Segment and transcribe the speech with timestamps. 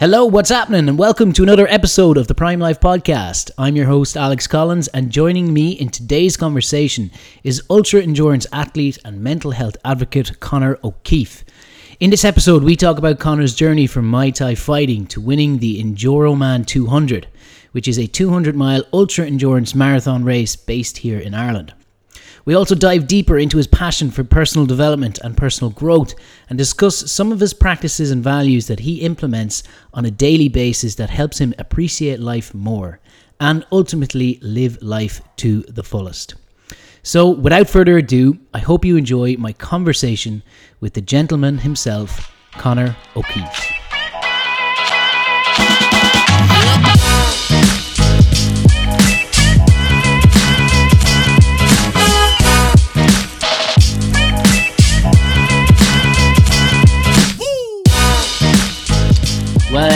[0.00, 0.88] Hello, what's happening?
[0.88, 3.50] And welcome to another episode of the Prime Life Podcast.
[3.58, 7.10] I'm your host, Alex Collins, and joining me in today's conversation
[7.42, 11.42] is ultra endurance athlete and mental health advocate Conor O'Keeffe.
[11.98, 15.82] In this episode, we talk about Conor's journey from Muay Thai fighting to winning the
[15.82, 17.26] Enduroman 200,
[17.72, 21.74] which is a 200 mile ultra endurance marathon race based here in Ireland.
[22.48, 26.14] We also dive deeper into his passion for personal development and personal growth
[26.48, 29.62] and discuss some of his practices and values that he implements
[29.92, 33.00] on a daily basis that helps him appreciate life more
[33.38, 36.36] and ultimately live life to the fullest.
[37.02, 40.42] So, without further ado, I hope you enjoy my conversation
[40.80, 43.74] with the gentleman himself, Conor O'Keeffe.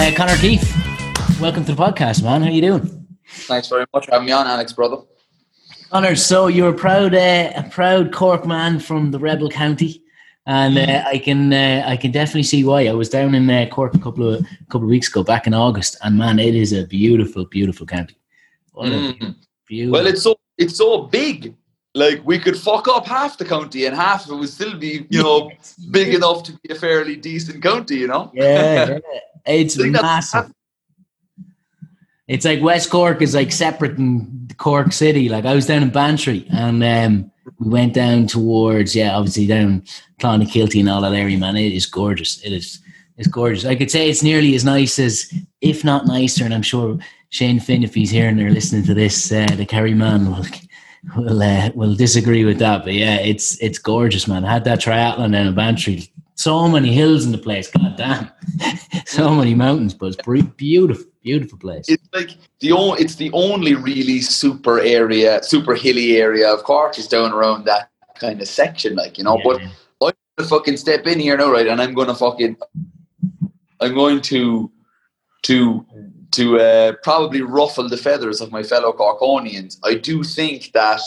[0.02, 2.42] Uh, Conor Keefe, welcome to the podcast, man.
[2.42, 3.06] How you doing?
[3.28, 4.96] Thanks very much for having me on, Alex, brother.
[5.90, 10.02] Conor, so you're a proud, uh, a proud Cork man from the Rebel County,
[10.44, 12.88] and uh, I can, uh, I can definitely see why.
[12.88, 15.54] I was down in uh, Cork a couple of couple of weeks ago, back in
[15.54, 18.16] August, and man, it is a beautiful, beautiful county.
[18.76, 19.36] A Mm.
[19.68, 19.92] beautiful.
[19.92, 21.54] Well, it's so it's so big.
[21.94, 25.06] Like we could fuck up half the county, and half of it would still be,
[25.10, 25.52] you know,
[25.92, 27.98] big enough to be a fairly decent county.
[27.98, 28.32] You know.
[28.34, 28.98] yeah, yeah.
[29.46, 30.52] it's massive.
[32.28, 35.28] It's like West Cork is like separate in Cork City.
[35.28, 39.82] Like I was down in Bantry and um, we went down towards yeah, obviously down
[40.20, 41.36] Clonakilty and all that area.
[41.36, 42.42] Man, it is gorgeous.
[42.42, 42.80] It is
[43.18, 43.64] it's gorgeous.
[43.64, 46.44] I could say it's nearly as nice as, if not nicer.
[46.44, 46.98] And I'm sure
[47.30, 50.46] Shane Finn, if he's here and they're listening to this, uh, the Kerry man will
[51.16, 52.84] will uh, will disagree with that.
[52.84, 54.44] But yeah, it's it's gorgeous, man.
[54.44, 56.08] I had that triathlon down in Bantry.
[56.34, 57.70] So many hills in the place.
[57.70, 58.30] God damn,
[59.06, 61.84] so many mountains, but it's beautiful, beautiful place.
[61.88, 62.30] It's like
[62.60, 67.32] the only it's the only really super area, super hilly area of Cork is down
[67.32, 69.36] around that kind of section, like you know.
[69.38, 69.62] Yeah, But.
[70.38, 71.66] I'm gonna fucking step in here now, right?
[71.66, 72.56] And I'm gonna fucking,
[73.80, 74.70] I'm going to,
[75.42, 75.86] to,
[76.30, 79.78] to uh, probably ruffle the feathers of my fellow Corkonians.
[79.84, 81.02] I do think that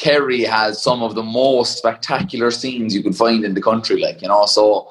[0.00, 4.22] Kerry has some of the most spectacular scenes you could find in the country, like
[4.22, 4.46] you know.
[4.46, 4.90] So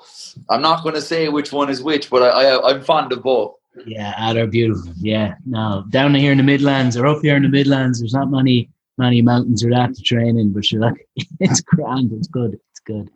[0.49, 3.23] I'm not going to say which one is which, but I, I I'm fond of
[3.23, 3.55] both.
[3.87, 4.93] Yeah, ah, they're beautiful.
[4.97, 8.29] Yeah, now down here in the Midlands or up here in the Midlands, there's not
[8.29, 11.07] many many mountains or that to train in, but you're like,
[11.39, 13.09] it's grand, it's good, it's good.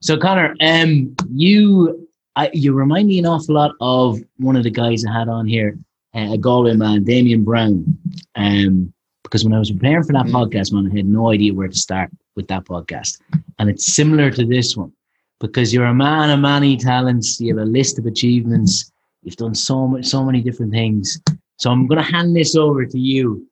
[0.00, 4.70] So Conor, um, you I, you remind me an awful lot of one of the
[4.70, 5.78] guys I had on here,
[6.14, 7.98] uh, a Galway man, Damien Brown.
[8.36, 8.94] Um,
[9.30, 10.32] because when I was preparing for that Mm.
[10.32, 13.20] podcast, man, I had no idea where to start with that podcast,
[13.60, 14.92] and it's similar to this one
[15.38, 17.40] because you're a man of many talents.
[17.40, 18.90] You have a list of achievements.
[19.22, 21.20] You've done so much, so many different things.
[21.58, 23.46] So I'm going to hand this over to you.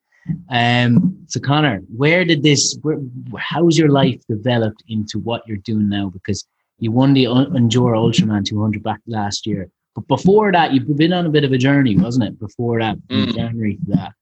[0.50, 2.76] Um, so Conor, where did this?
[2.82, 2.98] Where,
[3.38, 6.08] how's your life developed into what you're doing now?
[6.10, 6.44] Because
[6.80, 11.26] you won the Enduro Ultraman 200 back last year, but before that, you've been on
[11.26, 12.38] a bit of a journey, wasn't it?
[12.38, 13.34] Before that, Mm.
[13.34, 14.12] January to that.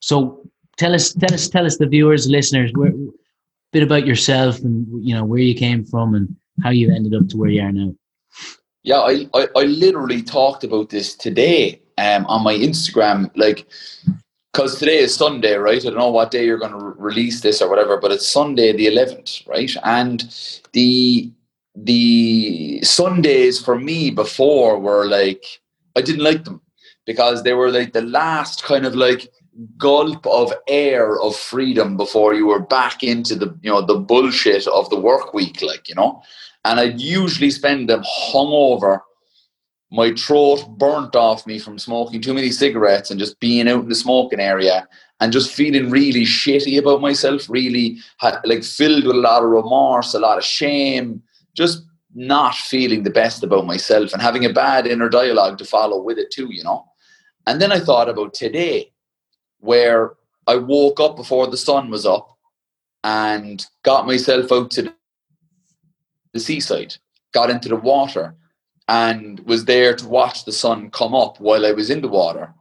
[0.00, 0.42] So
[0.76, 2.92] tell us, tell us, tell us, the viewers, listeners, where,
[3.72, 7.26] bit about yourself and you know where you came from and how you ended up
[7.28, 7.94] to where you are now.
[8.84, 13.66] Yeah, I, I, I literally talked about this today um, on my Instagram, like,
[14.52, 15.80] because today is Sunday, right?
[15.80, 18.28] I don't know what day you're going to re- release this or whatever, but it's
[18.28, 19.74] Sunday the 11th, right?
[19.84, 20.22] And
[20.72, 21.30] the
[21.74, 25.42] the Sundays for me before were like
[25.96, 26.60] I didn't like them
[27.06, 29.32] because they were like the last kind of like
[29.76, 34.66] gulp of air of freedom before you were back into the you know the bullshit
[34.66, 36.22] of the work week, like you know
[36.64, 39.00] and I'd usually spend them hungover,
[39.90, 43.88] my throat burnt off me from smoking too many cigarettes and just being out in
[43.88, 44.88] the smoking area
[45.20, 47.98] and just feeling really shitty about myself, really
[48.44, 51.22] like filled with a lot of remorse, a lot of shame,
[51.54, 51.84] just
[52.14, 56.18] not feeling the best about myself and having a bad inner dialogue to follow with
[56.18, 56.86] it too, you know.
[57.46, 58.91] And then I thought about today,
[59.62, 60.14] where
[60.46, 62.36] I woke up before the sun was up
[63.04, 64.92] and got myself out to
[66.32, 66.96] the seaside,
[67.32, 68.34] got into the water,
[68.88, 72.52] and was there to watch the sun come up while I was in the water,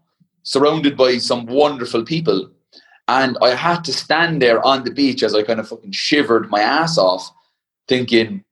[0.44, 2.50] surrounded by some wonderful people.
[3.08, 6.52] And I had to stand there on the beach as I kind of fucking shivered
[6.52, 7.32] my ass off,
[7.88, 8.44] thinking,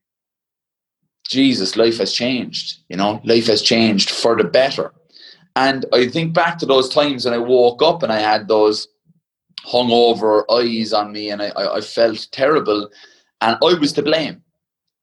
[1.27, 2.79] Jesus, life has changed.
[2.89, 4.91] You know, life has changed for the better.
[5.59, 8.87] And I think back to those times when I woke up and I had those
[9.67, 12.89] hungover eyes on me and I, I, felt terrible
[13.41, 14.41] and I was to blame.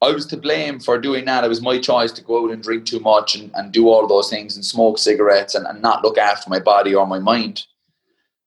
[0.00, 1.44] I was to blame for doing that.
[1.44, 4.06] It was my choice to go out and drink too much and, and do all
[4.06, 7.66] those things and smoke cigarettes and, and not look after my body or my mind.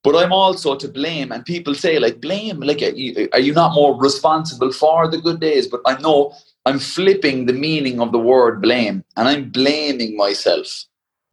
[0.04, 1.32] But I'm also to blame.
[1.32, 5.22] And people say, like, blame, like, are you, are you not more responsible for the
[5.22, 5.68] good days?
[5.68, 6.34] But I know
[6.66, 10.86] I'm flipping the meaning of the word blame and I'm blaming myself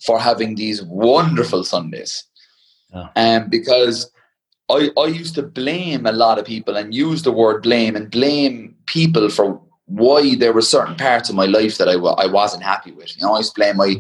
[0.05, 2.25] for having these wonderful Sundays.
[2.93, 3.09] Oh.
[3.17, 4.11] Um, because
[4.71, 8.11] I, I used to blame a lot of people and use the word blame and
[8.11, 12.65] blame people for why there were certain parts of my life that I, I wasn't
[12.65, 13.17] happy with.
[13.17, 13.97] You know, I used to blame my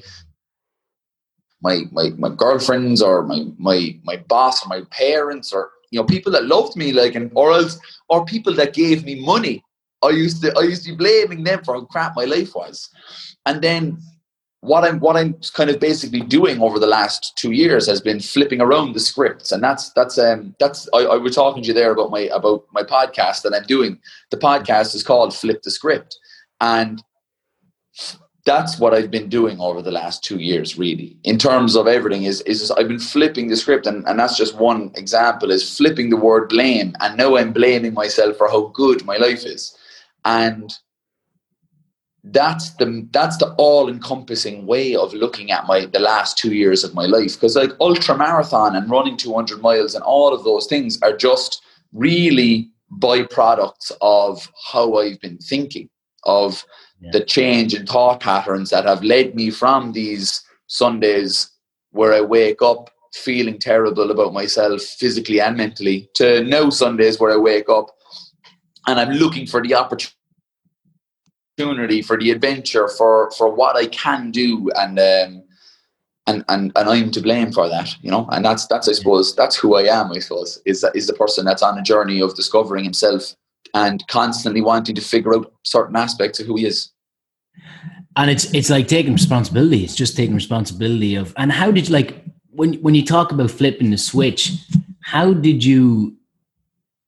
[1.63, 6.05] my my my girlfriends or my my my boss or my parents or you know
[6.05, 7.79] people that loved me like and or else
[8.09, 9.63] or people that gave me money.
[10.03, 12.91] I used to I used to be blaming them for how crap my life was,
[13.47, 13.99] and then
[14.67, 18.21] what I'm what I'm kind of basically doing over the last two years has been
[18.21, 21.75] flipping around the scripts, and that's that's um that's I, I was talking to you
[21.75, 23.99] there about my about my podcast that I'm doing.
[24.31, 26.17] The podcast is called Flip the Script,
[26.61, 27.03] and
[28.45, 32.25] that's what I've been doing over the last two years, really, in terms of everything.
[32.25, 35.51] Is is just, I've been flipping the script, and, and that's just one example.
[35.51, 39.45] Is flipping the word blame, and now I'm blaming myself for how good my life
[39.45, 39.77] is,
[40.25, 40.73] and
[42.33, 46.83] that's the that's the all encompassing way of looking at my the last two years
[46.83, 50.67] of my life because like ultra marathon and running 200 miles and all of those
[50.67, 51.63] things are just
[51.93, 52.69] really
[52.99, 55.89] byproducts of how I've been thinking
[56.25, 56.65] of
[57.01, 57.11] yeah.
[57.13, 61.51] the change in thought patterns that have led me from these Sundays
[61.91, 67.33] where I wake up feeling terrible about myself physically and mentally to now Sundays where
[67.33, 67.87] I wake up
[68.89, 70.16] and I'm looking for the opportunity
[71.59, 75.43] opportunity, for the adventure, for for what I can do, and um,
[76.27, 78.29] and and and I'm to blame for that, you know.
[78.31, 80.13] And that's that's I suppose that's who I am.
[80.13, 83.35] I suppose is that is the person that's on a journey of discovering himself
[83.75, 86.91] and constantly wanting to figure out certain aspects of who he is.
[88.17, 89.85] And it's it's like taking responsibility.
[89.85, 91.35] It's just taking responsibility of.
[91.37, 94.53] And how did you like when when you talk about flipping the switch?
[95.01, 96.17] How did you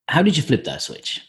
[0.09, 1.23] how did you flip that switch?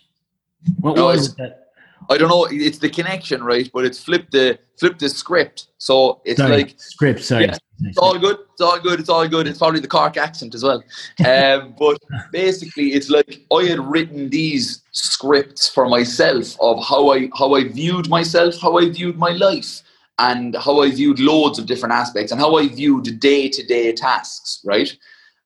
[0.80, 1.69] What no, was it that?
[2.10, 2.48] I don't know.
[2.50, 3.70] It's the connection, right?
[3.74, 5.68] But it's flipped the flip the script.
[5.78, 7.24] So it's sorry, like script.
[7.24, 8.38] Sorry, yeah, it's all good.
[8.52, 9.00] It's all good.
[9.00, 9.48] It's all good.
[9.48, 10.84] It's probably the Cork accent as well.
[11.26, 12.00] Um, but
[12.32, 17.66] basically, it's like I had written these scripts for myself of how I how I
[17.66, 19.82] viewed myself, how I viewed my life,
[20.18, 23.92] and how I viewed loads of different aspects, and how I viewed day to day
[23.94, 24.96] tasks, right?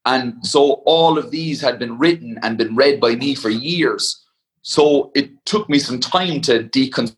[0.05, 4.22] And so all of these had been written and been read by me for years
[4.63, 7.17] so it took me some time to deconstruct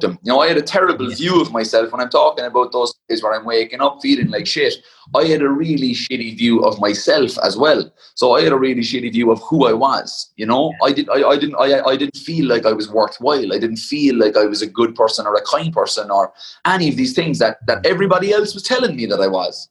[0.00, 0.18] them.
[0.22, 3.22] You know, I had a terrible view of myself when I'm talking about those days
[3.22, 4.74] where I'm waking up feeling like shit.
[5.14, 7.90] I had a really shitty view of myself as well.
[8.14, 10.32] So I had a really shitty view of who I was.
[10.36, 13.54] You know, I did I, I didn't I, I didn't feel like I was worthwhile.
[13.54, 16.34] I didn't feel like I was a good person or a kind person or
[16.66, 19.70] any of these things that that everybody else was telling me that I was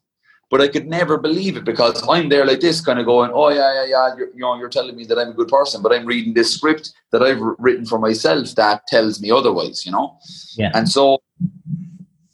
[0.52, 3.50] but I could never believe it because I'm there like this, kind of going, "Oh
[3.50, 5.92] yeah, yeah, yeah." You're, you know, you're telling me that I'm a good person, but
[5.92, 9.86] I'm reading this script that I've written for myself that tells me otherwise.
[9.86, 10.18] You know,
[10.56, 10.72] yeah.
[10.74, 11.22] And so,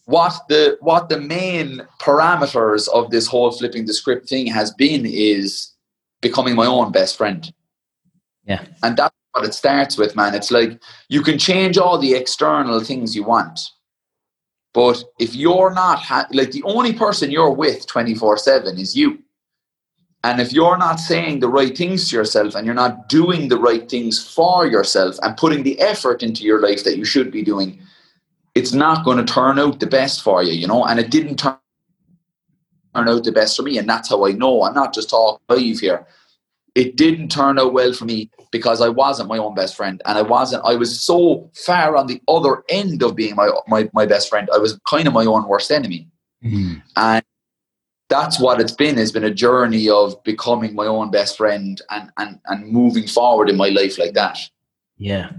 [0.05, 5.05] what the what the main parameters of this whole flipping the script thing has been
[5.05, 5.71] is
[6.21, 7.53] becoming my own best friend.
[8.45, 10.35] Yeah, and that's what it starts with, man.
[10.35, 13.59] It's like you can change all the external things you want
[14.73, 19.19] but if you're not ha- like the only person you're with 24 7 is you.
[20.23, 23.57] And if you're not saying the right things to yourself and you're not doing the
[23.57, 27.41] right things for yourself and putting the effort into your life that you should be
[27.41, 27.81] doing,
[28.53, 30.85] it's not going to turn out the best for you, you know.
[30.85, 31.57] And it didn't turn
[32.95, 33.79] out the best for me.
[33.79, 34.63] And that's how I know.
[34.63, 36.05] I'm not just talking live here
[36.75, 40.17] it didn't turn out well for me because I wasn't my own best friend and
[40.17, 44.05] I wasn't I was so far on the other end of being my my, my
[44.05, 46.07] best friend I was kind of my own worst enemy.
[46.43, 46.79] Mm-hmm.
[46.95, 47.23] and
[48.09, 52.09] that's what it's been it's been a journey of becoming my own best friend and
[52.17, 54.39] and and moving forward in my life like that.
[54.97, 55.31] Yeah.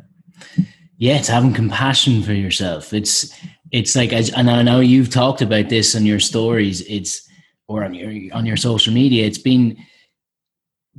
[0.99, 2.93] Yeah it's having compassion for yourself.
[2.93, 3.35] It's
[3.73, 6.83] it's like and I know you've talked about this in your stories.
[6.83, 7.29] It's
[7.69, 9.27] or on your on your social media.
[9.27, 9.77] It's been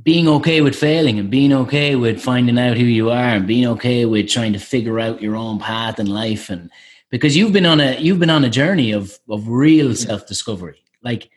[0.02, 3.66] being okay with failing and being okay with finding out who you are and being
[3.66, 6.70] okay with trying to figure out your own path in life and
[7.10, 10.82] because you've been on a you've been on a journey of of real self-discovery.
[11.02, 11.30] Like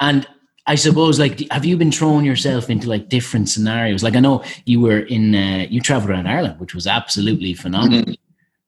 [0.00, 0.26] and
[0.66, 4.02] i suppose like have you been throwing yourself into like different scenarios?
[4.02, 8.00] Like i know you were in uh, you traveled around ireland which was absolutely phenomenal.
[8.00, 8.14] Mm-hmm.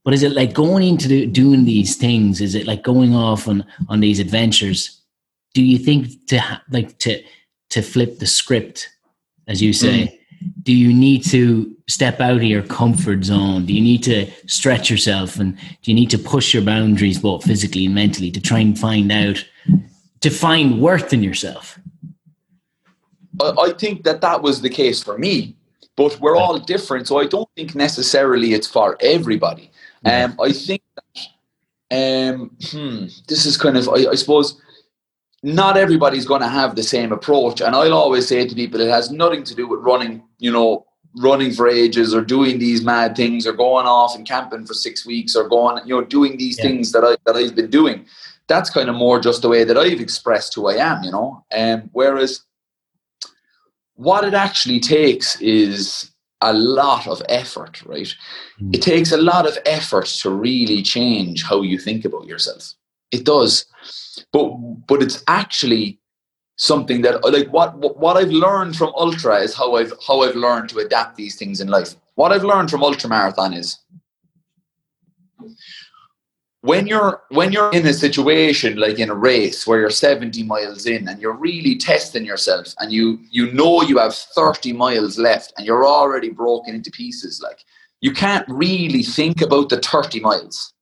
[0.04, 3.48] but is it like going into the, doing these things is it like going off
[3.48, 5.02] on on these adventures?
[5.52, 6.40] Do you think to
[6.70, 7.22] like to
[7.70, 8.90] to flip the script
[9.46, 10.52] as you say, mm.
[10.62, 13.66] do you need to step out of your comfort zone?
[13.66, 17.44] Do you need to stretch yourself and do you need to push your boundaries both
[17.44, 19.44] physically and mentally to try and find out
[20.20, 21.78] to find worth in yourself?
[23.40, 25.56] I think that that was the case for me,
[25.94, 29.70] but we're all different, so I don't think necessarily it's for everybody.
[30.04, 34.60] Um, I think that um, hmm, this is kind of, I, I suppose,
[35.46, 37.60] not everybody's going to have the same approach.
[37.60, 40.84] And I'll always say to people, it has nothing to do with running, you know,
[41.18, 45.06] running for ages or doing these mad things or going off and camping for six
[45.06, 46.64] weeks or going, you know, doing these yeah.
[46.64, 48.06] things that I that I've been doing.
[48.48, 51.44] That's kind of more just the way that I've expressed who I am, you know.
[51.56, 52.42] Um, whereas
[53.94, 56.10] what it actually takes is
[56.40, 58.12] a lot of effort, right?
[58.60, 58.74] Mm.
[58.74, 62.74] It takes a lot of effort to really change how you think about yourself.
[63.12, 63.66] It does.
[64.32, 64.48] But
[64.86, 66.00] but it's actually
[66.56, 70.70] something that like what what I've learned from ultra is how I've how I've learned
[70.70, 71.94] to adapt these things in life.
[72.14, 73.78] What I've learned from ultra marathon is
[76.66, 80.86] when you're when you're in a situation like in a race where you're 70 miles
[80.86, 85.52] in and you're really testing yourself and you you know you have 30 miles left
[85.56, 87.60] and you're already broken into pieces like
[88.00, 90.72] you can't really think about the 30 miles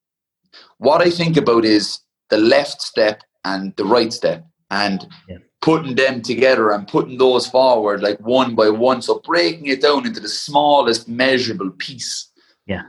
[0.78, 2.00] what i think about is
[2.30, 5.38] the left step and the right step and yeah.
[5.60, 9.02] putting them together and putting those forward like one by one.
[9.02, 12.30] So breaking it down into the smallest measurable piece.
[12.66, 12.84] Yeah.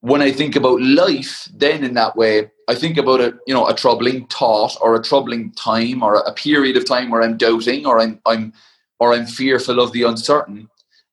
[0.00, 3.68] When I think about life, then in that way, I think about a you know
[3.68, 7.86] a troubling thought or a troubling time or a period of time where I'm doubting
[7.86, 8.52] or I'm I'm
[8.98, 10.68] or I'm fearful of the uncertain,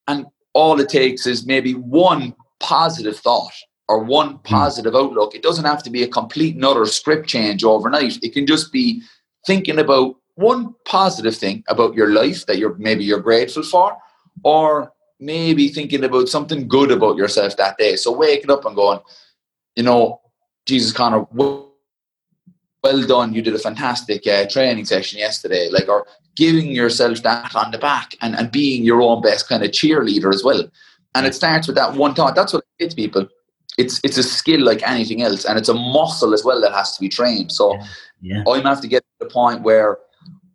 [0.08, 3.54] and all it takes is maybe one positive thought
[3.90, 4.38] or one hmm.
[4.44, 5.04] positive mm.
[5.04, 5.36] outlook.
[5.36, 8.24] It doesn't have to be a complete and utter script change overnight.
[8.24, 9.02] It can just be
[9.46, 13.98] thinking about one positive thing about your life that you're maybe you're grateful for,
[14.44, 17.96] or maybe thinking about something good about yourself that day.
[17.98, 19.00] So waking up and going,
[19.76, 20.22] you know,
[20.66, 21.74] Jesus Conor, well,
[22.84, 23.34] well done.
[23.34, 25.68] You did a fantastic uh, training session yesterday.
[25.70, 26.06] Like, or
[26.38, 30.34] giving yourself that on the back and, and being your own best kind of cheerleader
[30.34, 30.64] as well.
[31.16, 32.36] And it starts with that one thought.
[32.36, 33.28] That's what it people.
[33.80, 36.96] It's it's a skill like anything else, and it's a muscle as well that has
[36.96, 37.52] to be trained.
[37.52, 37.88] So yeah.
[38.22, 38.44] Yeah.
[38.48, 39.98] I'm have to get to the point where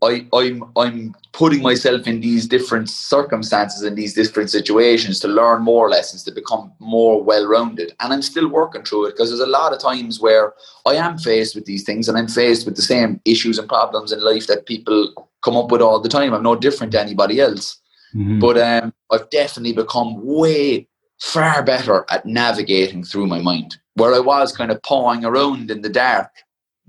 [0.03, 5.63] I, I'm I'm putting myself in these different circumstances and these different situations to learn
[5.63, 9.47] more lessons to become more well-rounded and i'm still working through it because there's a
[9.47, 10.53] lot of times where
[10.87, 14.13] i am faced with these things and i'm faced with the same issues and problems
[14.13, 17.41] in life that people come up with all the time i'm no different to anybody
[17.41, 17.81] else
[18.15, 18.39] mm-hmm.
[18.39, 20.87] but um, i've definitely become way
[21.25, 25.81] far better at navigating through my mind where i was kind of pawing around in
[25.81, 26.31] the dark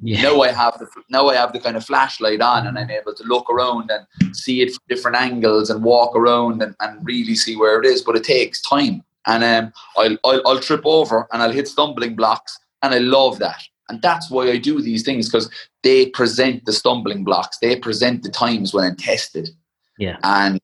[0.01, 0.23] yeah.
[0.23, 3.13] Now I have the now I have the kind of flashlight on, and I'm able
[3.15, 7.35] to look around and see it from different angles and walk around and, and really
[7.35, 8.01] see where it is.
[8.01, 12.15] But it takes time, and um, I'll, I'll I'll trip over and I'll hit stumbling
[12.15, 13.63] blocks, and I love that.
[13.87, 15.49] And that's why I do these things because
[15.83, 17.57] they present the stumbling blocks.
[17.59, 19.49] They present the times when I'm tested.
[19.97, 20.17] Yeah.
[20.23, 20.59] And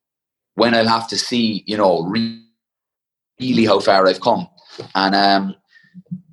[0.56, 2.04] when I'll have to see, you know,
[3.41, 4.48] really how far I've come.
[4.95, 5.55] And um,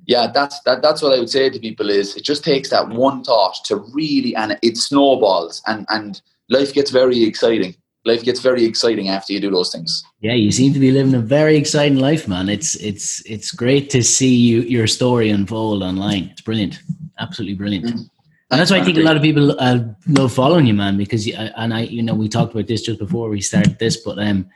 [0.05, 2.87] yeah, that's that, that's what I would say to people is it just takes that
[2.89, 7.75] one thought to really and it snowballs and and life gets very exciting.
[8.05, 10.03] Life gets very exciting after you do those things.
[10.21, 12.47] Yeah, you seem to be living a very exciting life, man.
[12.47, 16.29] It's it's it's great to see you your story unfold online.
[16.31, 16.79] It's brilliant,
[17.19, 17.85] absolutely brilliant.
[17.85, 18.03] Mm-hmm.
[18.51, 20.97] And that's why I think a lot of people uh, love following you, man.
[20.97, 23.97] Because you, and I, you know, we talked about this just before we started this,
[23.97, 24.49] but um,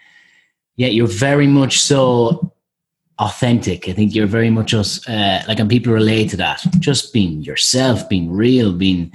[0.76, 2.54] yeah, you're very much so
[3.20, 3.88] authentic.
[3.88, 6.66] I think you're very much us, uh, like, and people relate to that.
[6.80, 9.12] Just being yourself, being real, being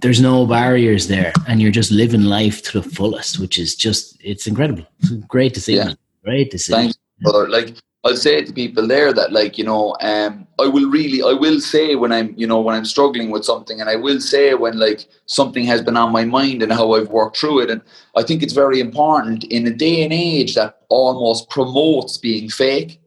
[0.00, 4.16] there's no barriers there, and you're just living life to the fullest, which is just
[4.20, 4.84] it's incredible.
[5.00, 5.76] It's great to see.
[5.76, 5.94] Yeah.
[6.24, 6.72] Great to see.
[6.72, 7.48] Thanks, brother.
[7.48, 11.32] Like I'll say to people there that like you know um, I will really I
[11.32, 14.54] will say when I'm you know when I'm struggling with something and I will say
[14.54, 17.82] when like something has been on my mind and how I've worked through it and
[18.16, 23.00] I think it's very important in a day and age that almost promotes being fake.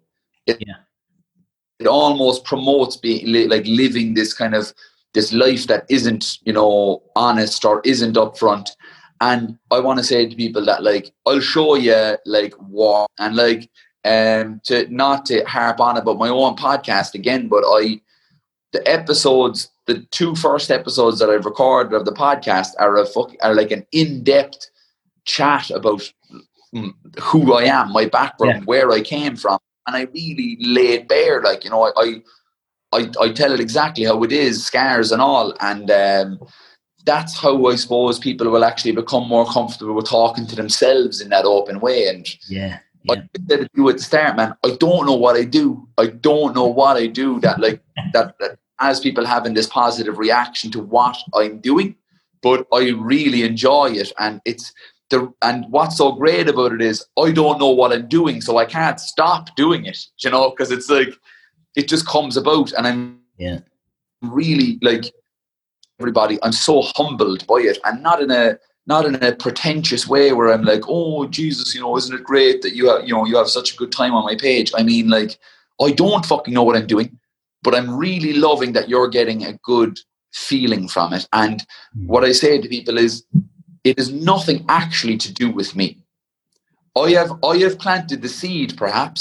[0.45, 0.75] It, yeah.
[1.79, 4.73] it almost promotes being like living this kind of
[5.13, 8.71] this life that isn't you know honest or isn't upfront.
[9.21, 13.37] And I want to say to people that like I'll show you like what and
[13.37, 13.69] like
[14.05, 18.01] um, to not to harp on about my own podcast again, but I
[18.71, 23.33] the episodes, the two first episodes that I've recorded of the podcast are a fuck,
[23.41, 24.69] are like an in depth
[25.25, 26.01] chat about
[27.19, 28.65] who I am, my background, yeah.
[28.65, 31.41] where I came from, and I really lay it bare.
[31.41, 32.21] Like you know, I I
[32.93, 36.39] I, I tell it exactly how it is, scars and all, and um,
[37.05, 41.29] that's how I suppose people will actually become more comfortable with talking to themselves in
[41.29, 42.07] that open way.
[42.07, 43.13] And yeah, yeah.
[43.13, 45.87] I said to you at the start, man, I don't know what I do.
[45.97, 47.81] I don't know what I do that like
[48.13, 51.95] that, that has people having this positive reaction to what I'm doing,
[52.41, 54.11] but I really enjoy it.
[54.19, 54.73] And it's
[55.09, 58.57] the and what's so great about it is I don't know what I'm doing, so
[58.57, 61.13] I can't stop doing it, you know, because it's like
[61.75, 63.59] it just comes about and I'm yeah
[64.21, 65.05] really like
[65.99, 68.57] everybody i'm so humbled by it and not in a
[68.91, 72.61] not in a pretentious way where i'm like oh jesus you know isn't it great
[72.61, 74.69] that you have you know you have such a good time on my page?
[74.79, 75.31] I mean like
[75.85, 77.09] i don't fucking know what i'm doing
[77.63, 79.93] but i'm really loving that you're getting a good
[80.33, 81.27] feeling from it.
[81.43, 81.57] And
[81.93, 82.07] hmm.
[82.11, 83.23] what i say to people is
[83.83, 85.87] it is nothing actually to do with me.
[87.05, 89.19] I have i have planted the seed perhaps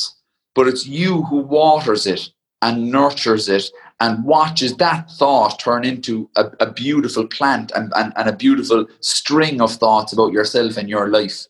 [0.57, 2.23] but it's you who waters it
[2.63, 3.67] and nurtures it
[4.01, 8.87] and watches that thought turn into a, a beautiful plant and, and, and, a beautiful
[9.01, 11.47] string of thoughts about yourself and your life.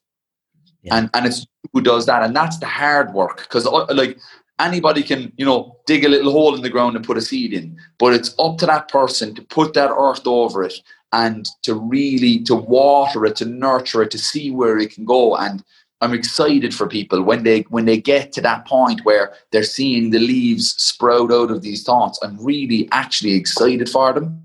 [0.82, 0.96] Yeah.
[0.96, 2.22] And, and it's who does that.
[2.22, 4.18] And that's the hard work because uh, like
[4.58, 7.52] anybody can, you know, dig a little hole in the ground and put a seed
[7.52, 10.74] in, but it's up to that person to put that earth over it
[11.12, 15.36] and to really, to water it, to nurture it, to see where it can go.
[15.36, 15.62] And
[16.00, 20.10] I'm excited for people when they when they get to that point where they're seeing
[20.10, 22.18] the leaves sprout out of these thoughts.
[22.22, 24.42] I'm really actually excited for them.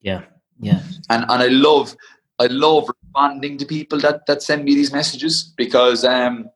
[0.00, 0.22] Yeah,
[0.60, 0.82] yeah.
[1.08, 1.96] And and I love
[2.38, 6.50] I love responding to people that that send me these messages because um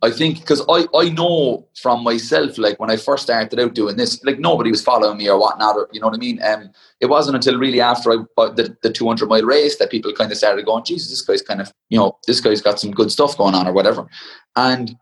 [0.00, 3.96] I think because I, I know from myself, like when I first started out doing
[3.96, 6.40] this, like nobody was following me or whatnot, or you know what I mean.
[6.42, 10.12] Um, it wasn't until really after I bought the, the 200 mile race that people
[10.12, 12.92] kind of started going, Jesus, this guy's kind of, you know, this guy's got some
[12.92, 14.06] good stuff going on or whatever.
[14.54, 14.96] And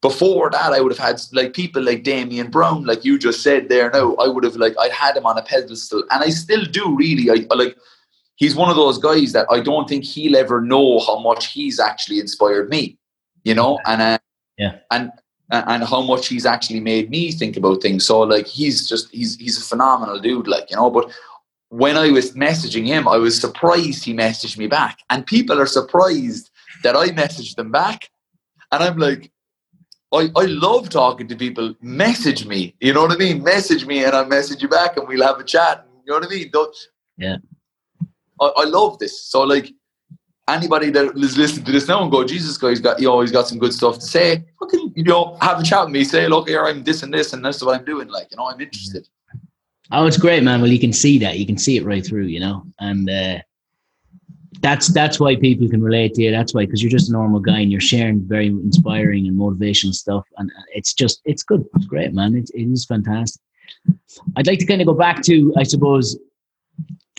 [0.00, 3.68] before that, I would have had like people like Damian Brown, like you just said
[3.68, 3.90] there.
[3.90, 6.94] Now I would have like I'd had him on a pedestal, and I still do
[6.94, 7.30] really.
[7.30, 7.76] I like
[8.36, 11.80] he's one of those guys that I don't think he'll ever know how much he's
[11.80, 12.96] actually inspired me,
[13.42, 13.80] you know.
[13.86, 14.18] And uh,
[14.58, 14.78] yeah.
[14.90, 15.10] And
[15.50, 18.04] and how much he's actually made me think about things.
[18.04, 21.12] So like he's just he's he's a phenomenal dude, like, you know, but
[21.68, 24.98] when I was messaging him, I was surprised he messaged me back.
[25.10, 26.50] And people are surprised
[26.82, 28.10] that I messaged them back.
[28.72, 29.30] And I'm like,
[30.12, 31.74] I, I love talking to people.
[31.80, 32.74] Message me.
[32.80, 33.42] You know what I mean?
[33.42, 35.86] Message me and I'll message you back and we'll have a chat.
[36.04, 36.50] You know what I mean?
[36.52, 36.76] Don't,
[37.18, 37.36] yeah.
[38.40, 39.24] I, I love this.
[39.26, 39.72] So like
[40.48, 43.32] anybody that is listening to this now and go, Jesus, guy's got you know he's
[43.32, 44.44] got some good stuff to say.
[44.60, 46.04] Fucking, you know, have a chat with me.
[46.04, 48.08] Say, look here, I'm this and this, and that's what I'm doing.
[48.08, 49.08] Like, you know, I'm interested.
[49.92, 50.60] Oh, it's great, man.
[50.60, 51.38] Well, you can see that.
[51.38, 53.38] You can see it right through, you know, and uh,
[54.60, 56.30] that's that's why people can relate to you.
[56.30, 59.94] That's why, because you're just a normal guy and you're sharing very inspiring and motivational
[59.94, 61.64] stuff, and it's just it's good.
[61.76, 62.34] It's great, man.
[62.34, 63.40] It, it is fantastic.
[64.36, 66.16] I'd like to kind of go back to, I suppose,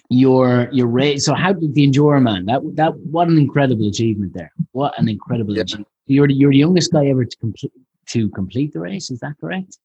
[0.09, 1.25] your your race.
[1.25, 2.45] So how did the Endure man?
[2.45, 4.51] That that what an incredible achievement there.
[4.71, 5.63] What an incredible yeah.
[5.63, 5.89] achievement.
[6.05, 7.73] You're you're the youngest guy ever to complete
[8.07, 9.11] to complete the race.
[9.11, 9.77] Is that correct?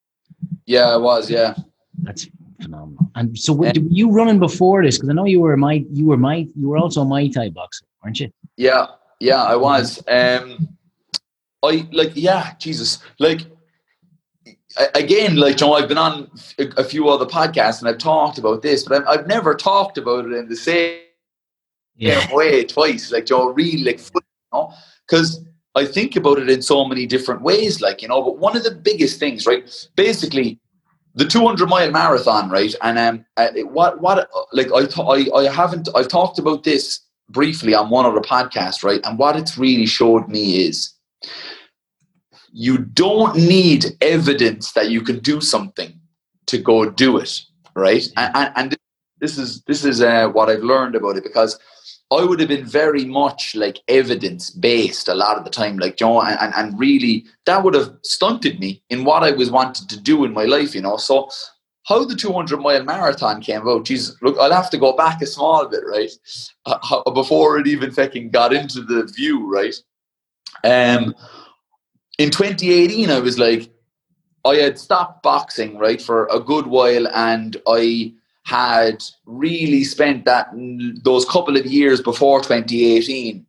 [0.65, 1.29] Yeah, I was.
[1.29, 1.55] Yeah,
[2.01, 2.27] that's
[2.61, 3.11] phenomenal.
[3.15, 4.97] And so, were you running before this?
[4.97, 7.85] Because I know you were my you were my you were also my Thai boxer,
[8.03, 8.31] weren't you?
[8.57, 8.87] Yeah,
[9.19, 10.01] yeah, I was.
[10.07, 10.69] Um,
[11.63, 13.41] I like yeah, Jesus, like
[14.95, 18.61] again, like you know, I've been on a few other podcasts and I've talked about
[18.61, 20.99] this, but I've, I've never talked about it in the same
[21.95, 22.33] yeah.
[22.33, 23.11] way twice.
[23.11, 24.73] Like you know, really, like you know,
[25.07, 25.43] because
[25.75, 27.81] I think about it in so many different ways.
[27.81, 29.69] Like you know, but one of the biggest things, right?
[29.95, 30.59] Basically,
[31.15, 32.73] the 200 mile marathon, right?
[32.81, 36.99] And um, uh, what what like I, th- I I haven't I've talked about this
[37.29, 39.01] briefly on one other podcast, right?
[39.03, 40.93] And what it's really showed me is
[42.53, 45.99] you don't need evidence that you can do something
[46.45, 47.41] to go do it,
[47.75, 48.07] right?
[48.15, 48.77] And, and
[49.19, 51.59] this is this is uh, what I've learned about it because
[52.11, 55.97] I would have been very much like evidence based a lot of the time, like
[55.97, 59.99] Joe, and, and really that would have stunted me in what I was wanted to
[59.99, 60.97] do in my life, you know.
[60.97, 61.29] So
[61.85, 65.25] how the 200 mile marathon came about, Jesus, look, I'll have to go back a
[65.25, 66.11] small bit, right?
[66.65, 69.75] Uh, before it even fucking got into the view, right?
[70.63, 71.15] Um,
[72.17, 73.69] in 2018, I was like,
[74.45, 78.13] I had stopped boxing, right, for a good while, and I
[78.45, 80.49] had really spent that
[81.03, 83.45] those couple of years before 2018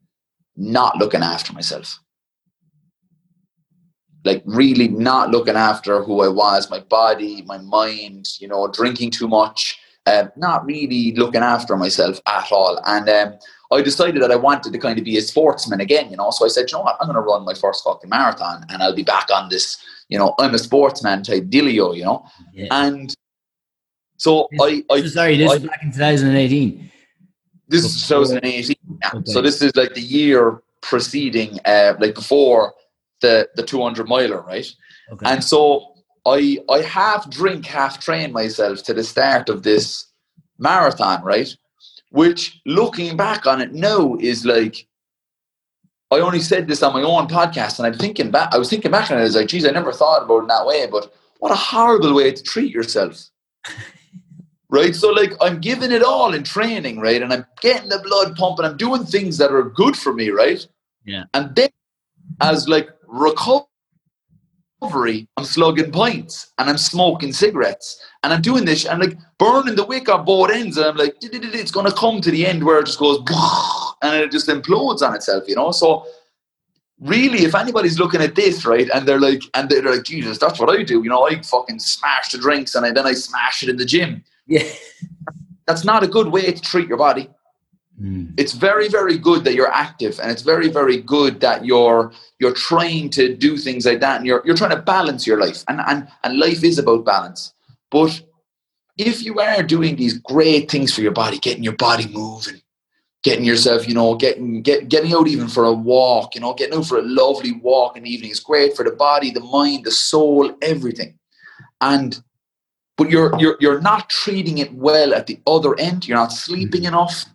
[0.56, 1.98] not looking after myself.
[4.24, 9.10] Like really not looking after who I was, my body, my mind, you know, drinking
[9.10, 12.80] too much, uh, not really looking after myself at all.
[12.86, 13.38] And um,
[13.74, 16.30] I decided that I wanted to kind of be a sportsman again, you know.
[16.30, 18.82] So I said, you know what, I'm going to run my first fucking marathon, and
[18.82, 22.26] I'll be back on this, you know, I'm a sportsman type dealio, you know.
[22.52, 22.68] Yeah.
[22.70, 23.14] And
[24.16, 26.90] so this, I, I sorry, this I, was back in 2018.
[27.68, 28.76] This is 2018.
[29.02, 29.10] Yeah.
[29.14, 29.22] Okay.
[29.32, 32.74] So this is like the year preceding, uh, like before
[33.20, 34.66] the the 200 miler, right?
[35.12, 35.30] Okay.
[35.30, 35.94] And so
[36.26, 40.06] I I half drink, half train myself to the start of this
[40.58, 41.54] marathon, right?
[42.14, 44.86] Which looking back on it now is like
[46.12, 48.54] I only said this on my own podcast, and I'm thinking back.
[48.54, 50.46] I was thinking back, and I was like, "Geez, I never thought about it in
[50.46, 53.30] that way." But what a horrible way to treat yourself,
[54.68, 54.94] right?
[54.94, 57.20] So, like, I'm giving it all in training, right?
[57.20, 58.64] And I'm getting the blood pumping.
[58.64, 60.64] I'm doing things that are good for me, right?
[61.04, 61.24] Yeah.
[61.34, 61.70] And then,
[62.40, 63.66] as like recovery,
[65.36, 69.84] I'm slugging pints and I'm smoking cigarettes and I'm doing this and like burning the
[69.84, 70.76] wick on both ends.
[70.76, 73.18] And I'm like, it's going to come to the end where it just goes
[74.02, 75.72] and it just implodes on itself, you know?
[75.72, 76.06] So,
[77.00, 80.58] really, if anybody's looking at this, right, and they're like, and they're like, Jesus, that's
[80.58, 83.62] what I do, you know, I fucking smash the drinks and I, then I smash
[83.62, 84.24] it in the gym.
[84.46, 84.68] Yeah.
[85.66, 87.30] That's not a good way to treat your body.
[88.00, 88.34] Mm.
[88.36, 92.54] It's very, very good that you're active, and it's very, very good that you're you're
[92.54, 95.80] trying to do things like that, and you're you're trying to balance your life, and
[95.86, 97.54] and and life is about balance.
[97.90, 98.20] But
[98.98, 102.60] if you are doing these great things for your body, getting your body moving,
[103.22, 106.78] getting yourself, you know, getting get, getting out even for a walk, you know, getting
[106.78, 109.84] out for a lovely walk in the evening is great for the body, the mind,
[109.84, 111.18] the soul, everything.
[111.80, 112.20] And
[112.96, 116.06] but you're you're you're not treating it well at the other end.
[116.06, 116.94] You're not sleeping mm-hmm.
[116.94, 117.26] enough.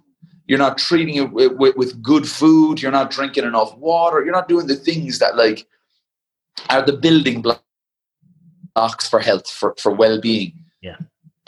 [0.50, 2.82] You're not treating it with, with, with good food.
[2.82, 4.24] You're not drinking enough water.
[4.24, 5.68] You're not doing the things that like
[6.72, 7.44] are the building
[8.76, 10.54] blocks for health, for, for well-being.
[10.82, 10.98] Yeah.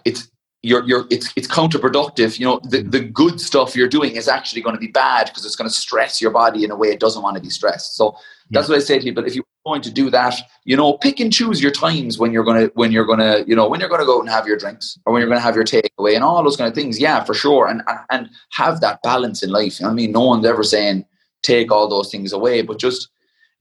[0.05, 0.29] It's
[0.61, 2.37] you're you're it's it's counterproductive.
[2.37, 2.91] You know, the, mm.
[2.91, 5.75] the good stuff you're doing is actually going to be bad because it's going to
[5.75, 7.95] stress your body in a way it doesn't want to be stressed.
[7.95, 8.15] So
[8.51, 9.25] that's what I say to people.
[9.25, 12.43] If you're going to do that, you know, pick and choose your times when you're
[12.43, 14.97] gonna when you're gonna, you know, when you're gonna go out and have your drinks
[15.05, 16.99] or when you're gonna have your takeaway and all those kind of things.
[16.99, 17.67] Yeah, for sure.
[17.67, 19.79] And and have that balance in life.
[19.79, 20.11] You know I mean?
[20.11, 21.05] No one's ever saying
[21.43, 23.09] take all those things away, but just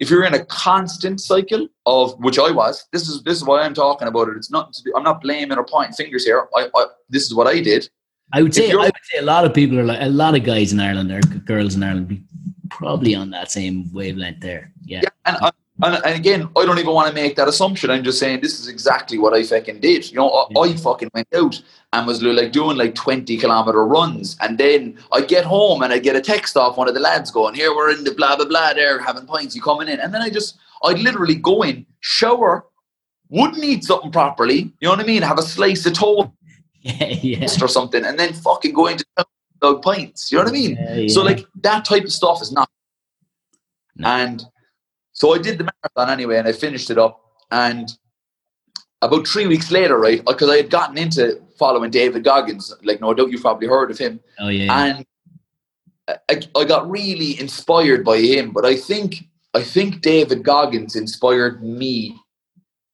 [0.00, 3.62] if you're in a constant cycle of which I was, this is this is why
[3.62, 4.36] I'm talking about it.
[4.36, 6.48] It's not I'm not blaming or pointing fingers here.
[6.56, 7.88] I, I this is what I did.
[8.32, 10.44] I would say I would say a lot of people are like a lot of
[10.44, 12.22] guys in Ireland or girls in Ireland be
[12.70, 14.72] probably on that same wavelength there.
[14.84, 15.00] Yeah.
[15.02, 15.50] yeah and, uh,
[15.82, 17.90] and, and, again, I don't even want to make that assumption.
[17.90, 20.10] I'm just saying this is exactly what I fucking did.
[20.10, 21.60] You know, I, I fucking went out
[21.92, 24.36] and was like doing like 20 kilometer runs.
[24.40, 27.30] And then I get home and I get a text off one of the lads
[27.30, 30.00] going, Here we're in the blah, blah, blah, there having pints, you coming in.
[30.00, 32.66] And then I just, I'd literally go in, shower,
[33.28, 35.22] wouldn't eat something properly, you know what I mean?
[35.22, 36.30] Have a slice of toast
[36.82, 37.46] yeah, yeah.
[37.60, 39.04] or something, and then fucking go into
[39.60, 40.30] dog pints.
[40.30, 40.76] You know what I mean?
[40.76, 41.08] Yeah.
[41.08, 42.68] So like that type of stuff is not.
[43.96, 44.08] No.
[44.08, 44.44] And
[45.20, 47.20] so I did the marathon anyway, and I finished it up.
[47.50, 47.92] And
[49.02, 53.02] about three weeks later, right, uh, because I had gotten into following David Goggins, like
[53.02, 54.18] no doubt you've probably heard of him.
[54.38, 54.82] Oh yeah.
[54.82, 55.06] And
[56.08, 59.16] I, I got really inspired by him, but I think
[59.52, 62.16] I think David Goggins inspired me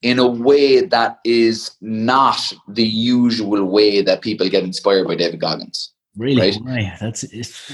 [0.02, 5.40] in a way that is not the usual way that people get inspired by David
[5.40, 5.92] Goggins.
[6.16, 6.40] Really?
[6.40, 6.56] Right?
[6.60, 6.96] Why?
[7.00, 7.70] That's it's,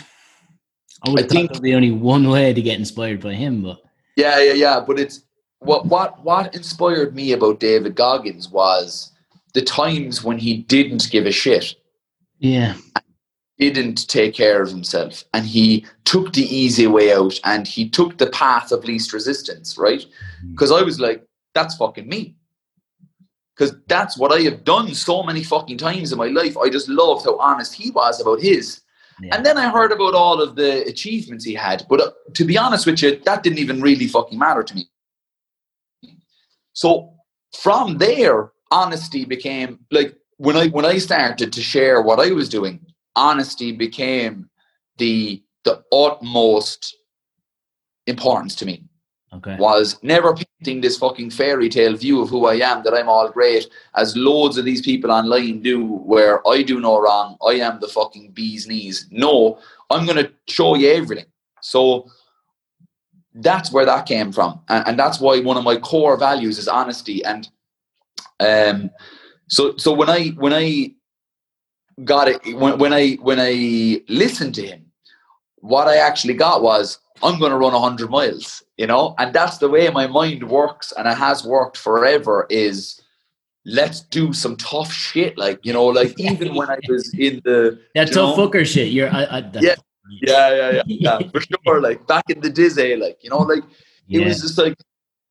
[1.07, 3.79] I would I think there'd be only one way to get inspired by him, but
[4.16, 4.81] yeah, yeah, yeah.
[4.81, 5.22] But it's
[5.61, 9.12] what what what inspired me about David Goggins was
[9.55, 11.75] the times when he didn't give a shit.
[12.38, 12.75] Yeah.
[13.59, 18.18] Didn't take care of himself and he took the easy way out and he took
[18.18, 20.05] the path of least resistance, right?
[20.51, 20.83] Because mm-hmm.
[20.83, 22.35] I was like, that's fucking me.
[23.55, 26.57] Because that's what I have done so many fucking times in my life.
[26.57, 28.81] I just loved how honest he was about his.
[29.20, 29.37] Yeah.
[29.37, 31.85] And then I heard about all of the achievements he had.
[31.88, 34.88] But uh, to be honest with you, that didn't even really fucking matter to me.
[36.72, 37.12] So
[37.59, 42.48] from there, honesty became like when I when I started to share what I was
[42.48, 42.81] doing,
[43.14, 44.48] honesty became
[44.96, 46.96] the the utmost
[48.07, 48.85] importance to me
[49.35, 49.57] okay.
[49.57, 53.29] was never painting this fucking fairy tale view of who I am, that I'm all
[53.31, 57.81] great, as loads of these people online do, where I do no wrong, I am
[57.81, 59.09] the fucking bee's knees.
[59.11, 59.59] No,
[59.90, 61.27] I'm going to show you everything.
[61.61, 62.11] So
[63.35, 64.61] that's where that came from.
[64.68, 67.25] And, and that's why one of my core values is honesty.
[67.25, 67.49] And
[68.40, 68.90] um,
[69.49, 70.95] so, so when I, when I,
[72.05, 74.82] got it when, when i when i listened to him
[75.62, 79.14] what i actually got was I'm going to run 100 miles, you know?
[79.18, 83.01] And that's the way my mind works and it has worked forever is
[83.64, 85.38] let's do some tough shit.
[85.38, 87.79] Like, you know, like even when I was in the.
[87.94, 88.88] Yeah, tough know, fucker shit.
[88.88, 89.75] You're, I, I, yeah,
[90.20, 91.81] yeah, yeah, yeah, yeah, for sure.
[91.81, 93.62] Like back in the Dizzy, eh, like, you know, like
[94.09, 94.27] it yeah.
[94.27, 94.75] was just like,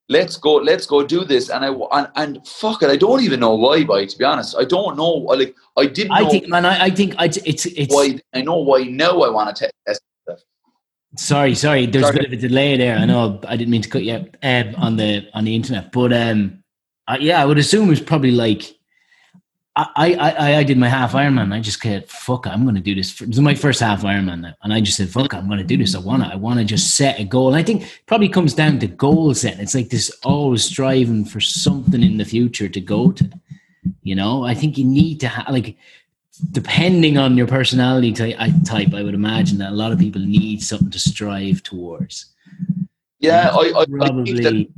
[0.07, 1.49] let's go, let's go do this.
[1.49, 3.83] And I and, and fuck it, I don't even know why.
[3.83, 5.11] By to be honest, I don't know.
[5.11, 6.13] Like I didn't.
[6.13, 7.93] I know think, man, I, I think I, it's it's.
[7.93, 8.17] why.
[8.33, 9.21] I know why now.
[9.21, 10.01] I want to test.
[11.17, 11.85] Sorry, sorry.
[11.87, 12.15] There's Sorry.
[12.15, 12.97] a bit of a delay there.
[12.97, 15.91] I know I didn't mean to cut you out, um, on the on the internet,
[15.91, 16.63] but um,
[17.07, 18.63] uh, yeah, I would assume it's probably like
[19.75, 21.53] I, I I I did my half Ironman.
[21.53, 24.03] I just said, "Fuck, I'm going to do this." For, this is my first half
[24.03, 25.95] Ironman, and I just said, "Fuck, I'm going to do this.
[25.95, 26.29] I want to.
[26.29, 28.87] I want to just set a goal." And I think it probably comes down to
[28.87, 29.59] goal setting.
[29.59, 33.29] It's like this always striving for something in the future to go to.
[34.03, 35.77] You know, I think you need to have like
[36.51, 40.89] depending on your personality type, I would imagine that a lot of people need something
[40.89, 42.27] to strive towards.
[43.19, 44.71] Yeah, I, I, I think that, Probably,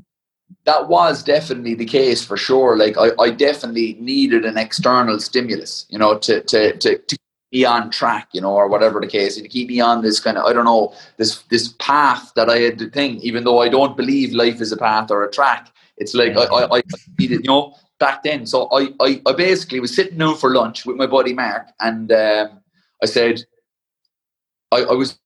[0.65, 2.77] that was definitely the case for sure.
[2.77, 7.17] Like I, I definitely needed an external stimulus, you know, to to to, to
[7.51, 10.37] me on track, you know, or whatever the case, to keep me on this kind
[10.37, 13.23] of I don't know this this path that I had to think.
[13.23, 16.43] Even though I don't believe life is a path or a track, it's like I,
[16.43, 16.81] I, I
[17.19, 18.45] needed, you know, back then.
[18.45, 22.11] So I, I, I basically was sitting down for lunch with my buddy Mark, and
[22.11, 22.61] um,
[23.01, 23.43] I said,
[24.71, 25.19] I, I was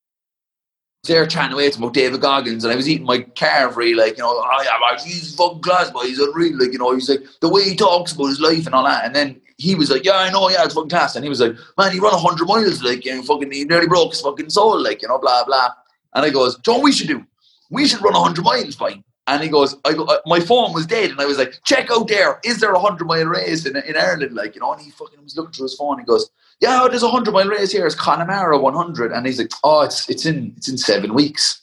[1.04, 4.24] there chatting away to about David Goggins, and I was eating my carvery, like, you
[4.24, 7.24] know, oh yeah, man, he's fucking class, boy, he's unreal, like, you know, he's like,
[7.42, 10.04] the way he talks about his life and all that, and then he was like,
[10.04, 12.46] yeah, I know, yeah, it's fucking class, and he was like, man, he run 100
[12.46, 15.70] miles, like, and fucking, he nearly broke his fucking soul, like, you know, blah, blah,
[16.14, 17.26] and I goes, John, we should do?
[17.70, 19.04] We should run 100 miles, fine.
[19.28, 21.92] And he goes, I go, uh, my phone was dead, and I was like, check
[21.92, 24.82] out there, is there a 100 mile race in, in Ireland, like, you know, and
[24.82, 26.30] he fucking was looking through his phone, he goes,
[26.62, 30.10] yeah, there's a 100 mile race here, it's Connemara 100, and he's like, oh, it's,
[30.10, 31.62] it's in, it's in seven weeks.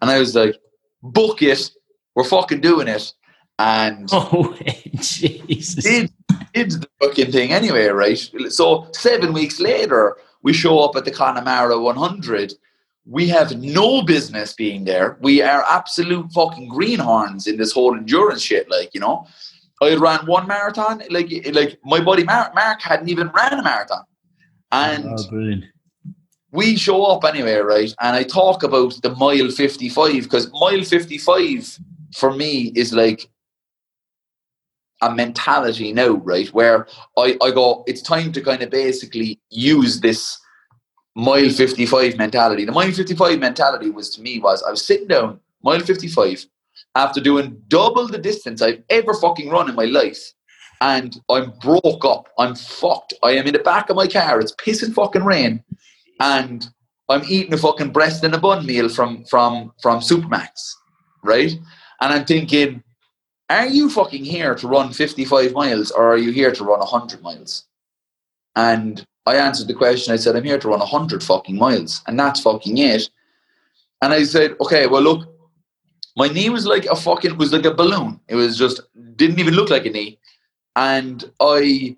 [0.00, 0.56] And I was like,
[1.02, 1.70] book it.
[2.14, 3.12] We're fucking doing it.
[3.58, 4.56] And oh
[4.94, 5.84] Jesus!
[5.84, 6.12] did,
[6.54, 8.18] did the fucking thing anyway, right?
[8.48, 12.54] So seven weeks later, we show up at the Connemara 100.
[13.10, 15.18] We have no business being there.
[15.20, 18.70] We are absolute fucking greenhorns in this whole endurance shit.
[18.70, 19.26] Like, you know,
[19.82, 21.02] I ran one marathon.
[21.10, 24.04] Like, like my buddy Mark, Mark hadn't even ran a marathon.
[24.70, 25.60] And oh,
[26.52, 27.92] we show up anyway, right?
[28.00, 31.78] And I talk about the mile 55 because mile 55
[32.14, 33.28] for me is like
[35.02, 36.48] a mentality now, right?
[36.48, 40.39] Where I, I go, it's time to kind of basically use this
[41.20, 42.64] mile 55 mentality.
[42.64, 46.46] The mile 55 mentality was to me was I was sitting down, mile 55,
[46.94, 50.32] after doing double the distance I've ever fucking run in my life.
[50.80, 52.28] And I'm broke up.
[52.38, 53.12] I'm fucked.
[53.22, 54.40] I am in the back of my car.
[54.40, 55.62] It's pissing fucking rain
[56.20, 56.66] and
[57.10, 60.72] I'm eating a fucking breast and a bun meal from from from Supermacs,
[61.22, 61.52] right?
[62.00, 62.82] And I'm thinking,
[63.50, 67.20] are you fucking here to run 55 miles or are you here to run 100
[67.20, 67.64] miles?
[68.56, 70.12] And I answered the question.
[70.12, 73.08] I said, I'm here to run 100 fucking miles, and that's fucking it.
[74.02, 75.28] And I said, okay, well look,
[76.16, 78.18] my knee was like a fucking was like a balloon.
[78.28, 78.80] It was just
[79.16, 80.18] didn't even look like a knee,
[80.74, 81.94] and I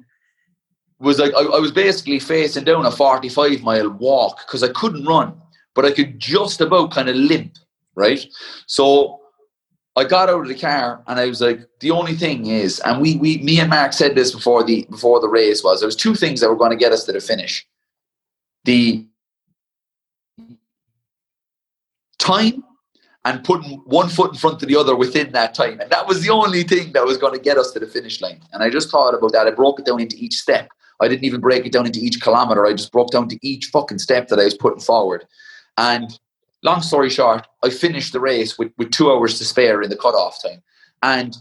[0.98, 5.06] was like I, I was basically facing down a 45 mile walk because I couldn't
[5.06, 5.40] run,
[5.74, 7.56] but I could just about kind of limp,
[7.94, 8.22] right?
[8.66, 9.21] So
[9.94, 13.00] I got out of the car and I was like, the only thing is, and
[13.00, 15.96] we we me and Mark said this before the before the race was there was
[15.96, 17.66] two things that were going to get us to the finish.
[18.64, 19.06] The
[22.18, 22.64] time
[23.24, 25.80] and putting one foot in front of the other within that time.
[25.80, 28.20] And that was the only thing that was going to get us to the finish
[28.20, 28.40] line.
[28.52, 29.46] And I just thought about that.
[29.46, 30.68] I broke it down into each step.
[31.00, 32.66] I didn't even break it down into each kilometer.
[32.66, 35.24] I just broke down to each fucking step that I was putting forward.
[35.76, 36.18] And
[36.62, 39.96] long story short, I finished the race with, with two hours to spare in the
[39.96, 40.62] cutoff time.
[41.02, 41.36] And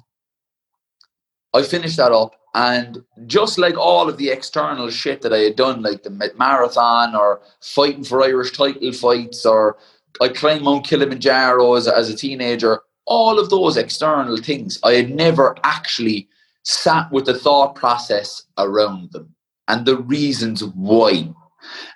[1.54, 2.36] I finished that up.
[2.54, 7.16] And just like all of the external shit that I had done, like the marathon
[7.16, 9.78] or fighting for Irish title fights, or
[10.20, 15.14] I climbed Mount Kilimanjaro as, as a teenager, all of those external things, I had
[15.14, 16.28] never actually
[16.64, 19.34] sat with the thought process around them
[19.68, 21.34] and the reasons why.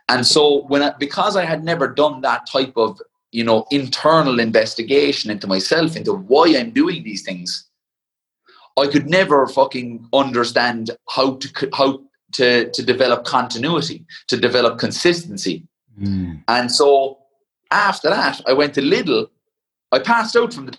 [0.08, 3.02] And so when I, because I had never done that type of
[3.36, 7.70] you know internal investigation into myself into why I'm doing these things,
[8.78, 12.02] I could never fucking understand how to how
[12.34, 15.68] to to develop continuity, to develop consistency.
[16.00, 16.44] Mm.
[16.48, 17.20] And so
[17.72, 19.28] after that, I went to Lidl.
[19.92, 20.78] I passed out from the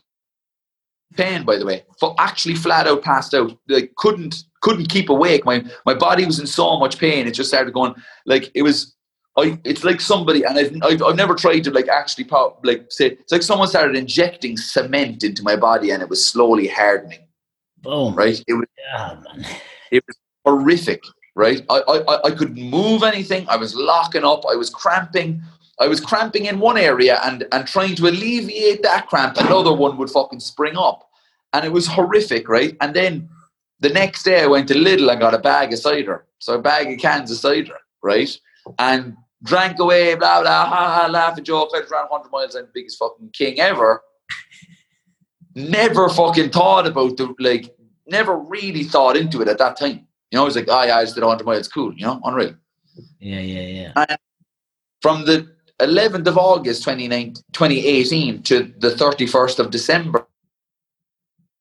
[1.16, 1.84] pain, by the way.
[2.00, 3.56] Fu- Actually, flat out passed out.
[3.68, 5.44] Like couldn't couldn't keep awake.
[5.44, 7.26] My my body was in so much pain.
[7.26, 8.94] It just started going like it was.
[9.38, 12.86] I it's like somebody, and I've I've, I've never tried to like actually pop, like
[12.90, 17.20] say it's like someone started injecting cement into my body, and it was slowly hardening.
[17.82, 18.14] Boom.
[18.14, 18.42] Right?
[18.46, 19.16] It was Yeah,
[19.90, 21.02] it was horrific,
[21.34, 21.64] right?
[21.68, 23.46] I, I, I couldn't move anything.
[23.48, 24.44] I was locking up.
[24.50, 25.42] I was cramping.
[25.78, 29.36] I was cramping in one area and, and trying to alleviate that cramp.
[29.36, 31.06] Another one would fucking spring up.
[31.52, 32.76] and it was horrific, right?
[32.80, 33.28] And then
[33.80, 36.58] the next day I went to Lidl and got a bag of cider, so a
[36.60, 38.30] bag of cans of cider, right?
[38.78, 41.70] And drank away, blah blah, ha ha, laugh and joke.
[41.74, 42.54] I ran 100 miles.
[42.54, 44.02] I'm the biggest fucking king ever.
[45.54, 47.74] Never fucking thought about the like.
[48.06, 50.06] Never really thought into it at that time.
[50.30, 51.68] You know, I was like, oh yeah, I just did 100 miles.
[51.68, 52.54] Cool, you know, unreal.
[53.18, 53.92] Yeah, yeah, yeah.
[53.96, 54.18] And
[55.02, 55.48] from the
[55.80, 60.26] 11th of August 2018 to the 31st of December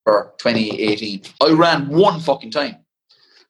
[0.05, 2.77] 2018, I ran one fucking time.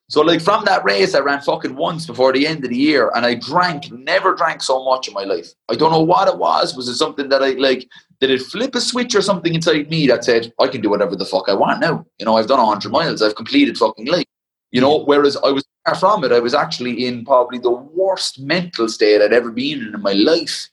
[0.08, 3.12] So like from that race, I ran fucking once before the end of the year,
[3.16, 5.50] and I drank, never drank so much in my life.
[5.68, 6.76] I don't know what it was.
[6.76, 7.90] Was it something that I like?
[8.20, 11.16] Did it flip a switch or something inside me that said I can do whatever
[11.16, 12.06] the fuck I want now?
[12.20, 14.26] You know, I've done hundred miles, I've completed fucking life.
[14.72, 15.08] You know, mm.
[15.08, 16.32] whereas I was far from it.
[16.32, 20.14] I was actually in probably the worst mental state I'd ever been in in my
[20.14, 20.70] life.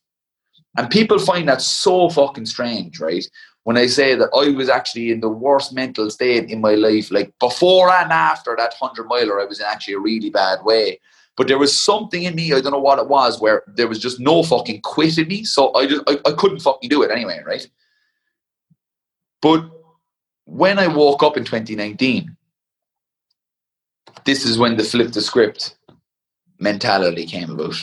[0.77, 3.25] And people find that so fucking strange, right?
[3.65, 7.11] When I say that I was actually in the worst mental state in my life,
[7.11, 11.01] like before and after that 100 miler, I was in actually a really bad way.
[11.37, 13.99] But there was something in me, I don't know what it was, where there was
[13.99, 15.45] just no fucking quit in me.
[15.45, 17.67] So I, just, I, I couldn't fucking do it anyway, right?
[19.41, 19.65] But
[20.45, 22.37] when I woke up in 2019,
[24.25, 25.77] this is when the flip the script
[26.59, 27.77] mentality came about.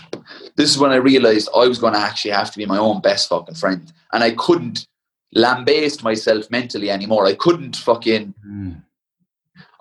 [0.56, 3.02] This is when I realized I was going to actually have to be my own
[3.02, 3.92] best fucking friend.
[4.14, 4.88] And I couldn't
[5.36, 7.26] lambaste myself mentally anymore.
[7.26, 8.82] I couldn't fucking mm.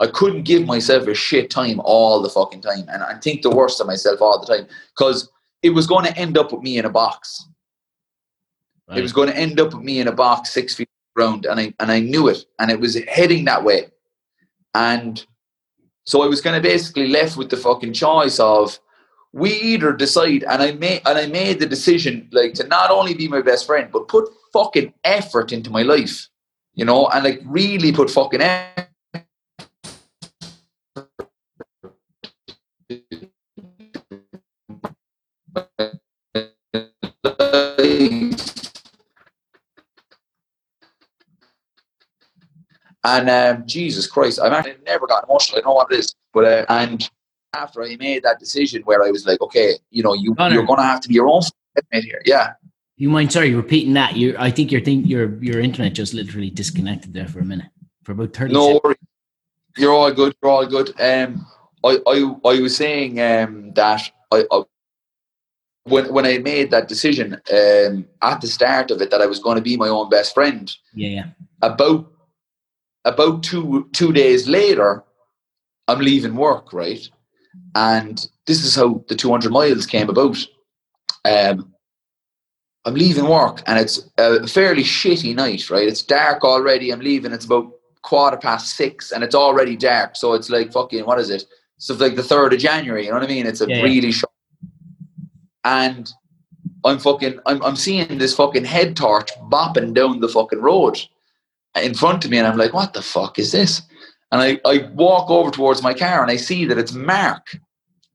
[0.01, 3.51] I couldn't give myself a shit time all the fucking time and I think the
[3.51, 5.31] worst of myself all the time because
[5.63, 7.47] it was going to end up with me in a box.
[8.89, 8.99] Right.
[8.99, 11.59] It was going to end up with me in a box six feet around and
[11.59, 13.89] I and I knew it and it was heading that way.
[14.75, 15.25] And
[16.05, 18.79] so I was kind of basically left with the fucking choice of
[19.33, 23.15] we either decide and I made and I made the decision like to not only
[23.15, 26.29] be my best friend but put fucking effort into my life,
[26.75, 28.89] you know, and like really put fucking effort.
[43.05, 45.61] And um, Jesus Christ, I've actually never got emotional.
[45.61, 47.09] I know what it is, but uh, and
[47.55, 50.79] after I made that decision where I was like, okay, you know, you, you're going
[50.79, 51.43] to have to be your own
[51.93, 52.21] here.
[52.27, 52.53] Yeah.
[52.99, 54.17] You mind, sorry, repeating that?
[54.17, 57.71] You, I think your thing, your your internet just literally disconnected there for a minute,
[58.03, 58.53] for about thirty.
[58.53, 58.99] No worries.
[59.77, 60.35] You're all good.
[60.43, 60.89] You're all good.
[61.01, 61.47] Um,
[61.85, 64.63] I, I, I was saying um that I, I
[65.85, 69.39] when when I made that decision um at the start of it that I was
[69.39, 70.69] going to be my own best friend.
[70.93, 71.27] Yeah, yeah.
[71.63, 72.11] About
[73.05, 75.05] about two two days later,
[75.87, 77.09] I'm leaving work, right?
[77.77, 80.37] And this is how the 200 miles came about.
[81.25, 81.73] Um,
[82.89, 85.87] I'm leaving work and it's a fairly shitty night, right?
[85.87, 86.91] It's dark already.
[86.91, 87.33] I'm leaving.
[87.33, 87.71] It's about
[88.01, 90.17] quarter past six and it's already dark.
[90.17, 91.45] So it's like fucking, what is it?
[91.77, 93.47] So it's like the 3rd of January, you know what I mean?
[93.47, 94.33] It's a yeah, really short.
[95.65, 96.11] And
[96.83, 100.99] I'm fucking, I'm, I'm seeing this fucking head torch bopping down the fucking road
[101.77, 102.39] in front of me.
[102.39, 103.83] And I'm like, what the fuck is this?
[104.33, 107.59] And I, I walk over towards my car and I see that it's Mark,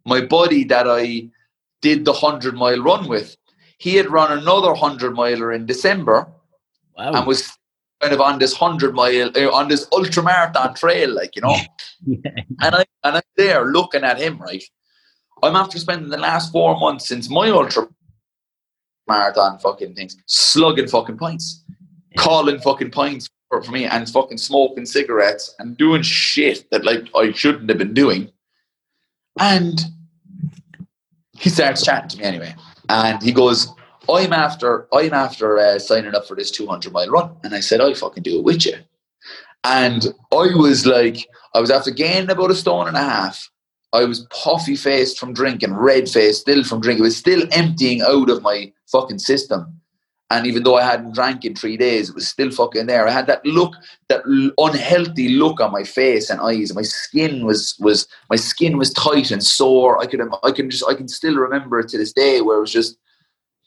[0.04, 1.30] my buddy that I
[1.84, 3.38] did the 100 mile run with.
[3.84, 6.32] He had run another 100 miler in December
[6.98, 7.12] wow.
[7.16, 7.52] and was
[8.00, 11.54] kind of on this 100 mile, uh, on this ultra marathon trail, like, you know.
[12.08, 12.32] yeah.
[12.62, 14.64] And, I, and I'm there looking at him, right?
[15.44, 17.90] I'm after spending the last four months since my ultra
[19.06, 21.66] marathon fucking things, slugging fucking pints,
[22.12, 22.22] yeah.
[22.22, 27.10] calling fucking pints for, for me and fucking smoking cigarettes and doing shit that like
[27.14, 28.32] I shouldn't have been doing.
[29.42, 29.78] And
[31.38, 32.56] he starts chatting to me anyway,
[32.94, 33.68] and he goes,
[34.08, 37.82] "I'm after, I'm after uh, signing up for this 200 mile run." And I said,
[37.82, 38.76] "I fucking do it with you."
[39.64, 43.50] And I was like, I was after gaining about a stone and a half.
[43.94, 47.04] I was puffy faced from drinking, red faced still from drinking.
[47.04, 49.80] It was still emptying out of my fucking system.
[50.34, 53.08] And even though I hadn't drank in three days, it was still fucking there.
[53.08, 53.76] I had that look,
[54.08, 54.24] that
[54.58, 56.74] unhealthy look on my face and eyes.
[56.74, 60.02] My skin was was my skin was tight and sore.
[60.02, 62.62] I could I can just I can still remember it to this day where it
[62.62, 62.98] was just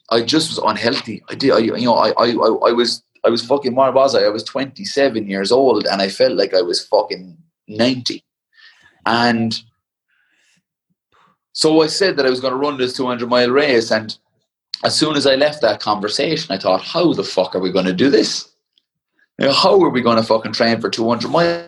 [0.09, 1.23] I just was unhealthy.
[1.29, 4.23] I did I, you know I, I I was I was fucking what was I?
[4.23, 7.37] I was 27 years old and I felt like I was fucking
[7.69, 8.25] 90.
[9.05, 9.57] And
[11.53, 14.17] so I said that I was going to run this 200 mile race and
[14.83, 17.85] as soon as I left that conversation, I thought, how the fuck are we going
[17.85, 18.49] to do this?
[19.39, 21.67] You know, how are we going to fucking train for 200 miles?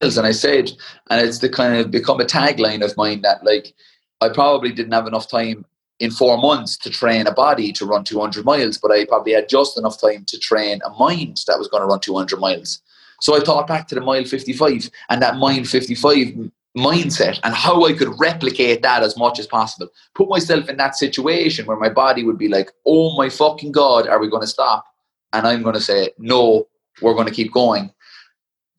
[0.00, 0.70] And I said,
[1.10, 3.74] and it's the kind of become a tagline of mine that like,
[4.20, 5.64] I probably didn't have enough time
[5.98, 9.48] in four months to train a body to run 200 miles, but I probably had
[9.48, 12.82] just enough time to train a mind that was going to run 200 miles.
[13.20, 17.86] So I thought back to the mile 55 and that mile 55 mindset and how
[17.86, 19.88] I could replicate that as much as possible.
[20.14, 24.06] Put myself in that situation where my body would be like, oh my fucking God,
[24.06, 24.84] are we going to stop?
[25.32, 26.68] And I'm going to say, no,
[27.00, 27.92] we're going to keep going.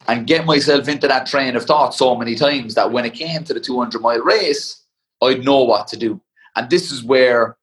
[0.08, 3.44] And get myself into that train of thought so many times that when it came
[3.44, 4.86] to the 200 mile race,
[5.22, 6.22] I'd know what to do.
[6.56, 7.58] And this is where,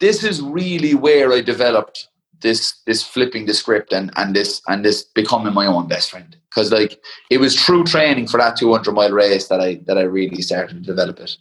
[0.00, 2.08] this is really where I developed
[2.42, 6.36] this this flipping the script and and this and this becoming my own best friend
[6.50, 10.02] because like it was true training for that 200 mile race that I that I
[10.02, 11.36] really started to develop it.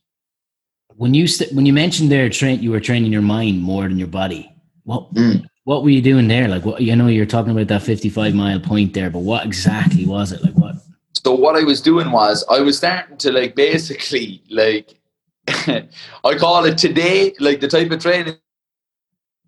[0.96, 3.98] When you st- when you mentioned there, train you were training your mind more than
[3.98, 4.54] your body.
[4.84, 5.46] What mm.
[5.66, 6.48] what were you doing there?
[6.48, 10.06] Like what you know you're talking about that 55 mile point there, but what exactly
[10.06, 10.44] was it?
[10.44, 10.76] Like what?
[11.24, 15.00] So what I was doing was I was starting to like basically like
[15.48, 18.38] I call it today like the type of training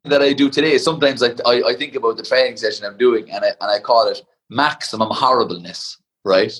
[0.05, 3.31] that I do today, sometimes I, I, I, think about the training session I'm doing
[3.31, 6.53] and I, and I call it maximum horribleness, right?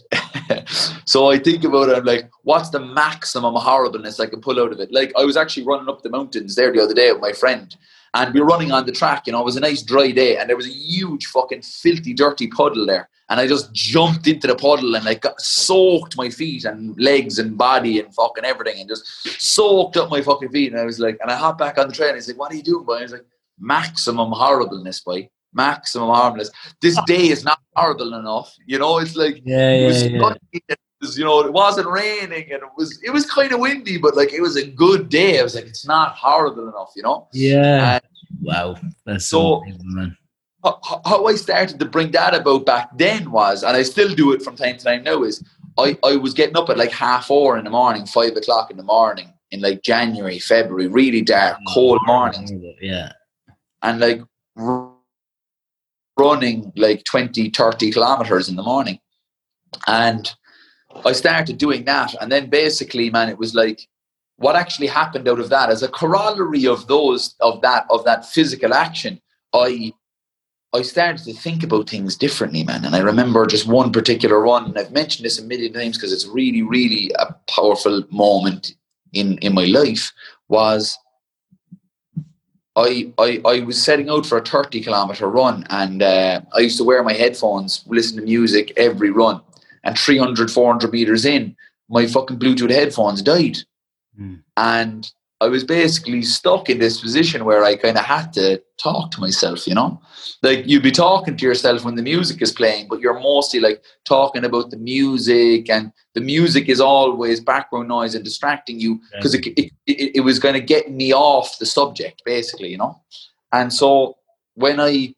[1.06, 4.72] so I think about it, I'm like, what's the maximum horribleness I can pull out
[4.72, 4.94] of it?
[4.94, 7.76] Like, I was actually running up the mountains there the other day with my friend
[8.16, 10.38] and we were running on the track, you know, it was a nice dry day
[10.38, 13.10] and there was a huge fucking filthy, dirty puddle there.
[13.30, 17.40] And I just jumped into the puddle and like got soaked my feet and legs
[17.40, 19.08] and body and fucking everything and just
[19.42, 20.72] soaked up my fucking feet.
[20.72, 22.10] And I was like, and I hopped back on the train.
[22.10, 22.98] And he's like, what are you doing, boy?
[22.98, 23.26] I was like,
[23.60, 25.30] maximum horribleness, boy.
[25.54, 26.52] Maximum horribleness.
[26.82, 27.06] This ah.
[27.06, 28.56] day is not horrible enough.
[28.66, 30.32] You know, it's like yeah, yeah, it was, yeah.
[30.52, 33.98] It was, you know, it wasn't raining and it was it was kind of windy,
[33.98, 35.40] but like it was a good day.
[35.40, 37.28] I was like, it's not horrible enough, you know.
[37.34, 37.96] Yeah.
[37.96, 38.04] And
[38.42, 38.76] wow.
[39.06, 39.62] That's so.
[39.64, 40.18] Amazing,
[40.64, 44.32] how, how I started to bring that about back then was, and I still do
[44.32, 45.44] it from time to time now, is
[45.78, 48.78] I, I was getting up at like half four in the morning, five o'clock in
[48.78, 52.52] the morning in like January, February, really dark, mm, cold mornings.
[52.82, 53.12] Yeah
[53.84, 54.22] and like
[56.18, 59.00] running like 20, 30 kilometers in the morning.
[59.88, 60.32] And
[61.06, 62.16] I started doing that.
[62.22, 63.88] And then basically, man, it was like
[64.38, 68.26] what actually happened out of that as a corollary of those of that of that
[68.26, 69.22] physical action,
[69.54, 69.94] I
[70.76, 72.84] I started to think about things differently, man.
[72.84, 76.12] And I remember just one particular run, and I've mentioned this a million times because
[76.12, 78.76] it's really, really a powerful moment
[79.14, 80.12] in in my life.
[80.50, 80.98] Was
[82.76, 86.78] I, I, I was setting out for a 30 kilometer run and uh, I used
[86.78, 89.42] to wear my headphones, listen to music every run.
[89.84, 91.56] And 300, 400 meters in,
[91.90, 93.58] my fucking Bluetooth headphones died.
[94.20, 94.42] Mm.
[94.56, 95.12] And
[95.44, 99.20] I was basically stuck in this position where I kind of had to talk to
[99.20, 100.02] myself, you know?
[100.42, 103.84] Like you'd be talking to yourself when the music is playing, but you're mostly like
[104.06, 109.34] talking about the music, and the music is always background noise and distracting you because
[109.34, 113.02] it, it, it, it was going to get me off the subject, basically, you know?
[113.52, 114.18] And so
[114.56, 115.14] when I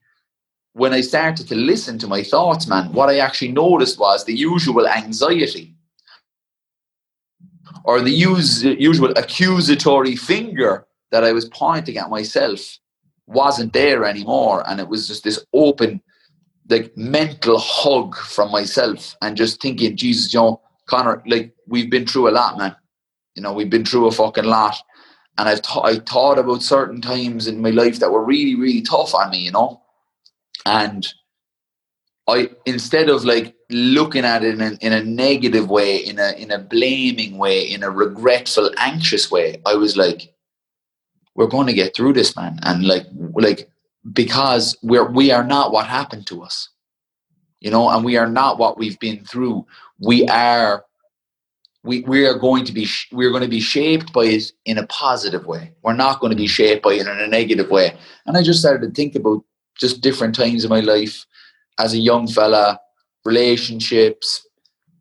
[0.73, 4.35] when I started to listen to my thoughts, man, what I actually noticed was the
[4.35, 5.74] usual anxiety
[7.85, 12.79] or the use, usual accusatory finger that I was pointing at myself
[13.27, 14.67] wasn't there anymore.
[14.67, 16.01] And it was just this open,
[16.67, 22.07] like mental hug from myself and just thinking, Jesus, you know, Conor, like we've been
[22.07, 22.75] through a lot, man.
[23.35, 24.75] You know, we've been through a fucking lot.
[25.37, 28.81] And I've th- I thought about certain times in my life that were really, really
[28.81, 29.81] tough on me, you know.
[30.65, 31.05] And
[32.27, 36.31] I instead of like looking at it in a, in a negative way, in a
[36.33, 40.33] in a blaming way, in a regretful, anxious way, I was like,
[41.35, 43.69] "We're going to get through this, man," and like like
[44.11, 46.69] because we're we are not what happened to us,
[47.59, 49.65] you know, and we are not what we've been through.
[49.99, 50.85] We are.
[51.83, 54.87] We, we are going to be we're going to be shaped by it in a
[54.87, 55.71] positive way.
[55.83, 56.49] We're not going to be mm.
[56.49, 57.95] shaped by it in a negative way.
[58.25, 59.43] And I just started to think about
[59.77, 61.27] just different times in my life
[61.79, 62.79] as a young fella,
[63.25, 64.47] relationships,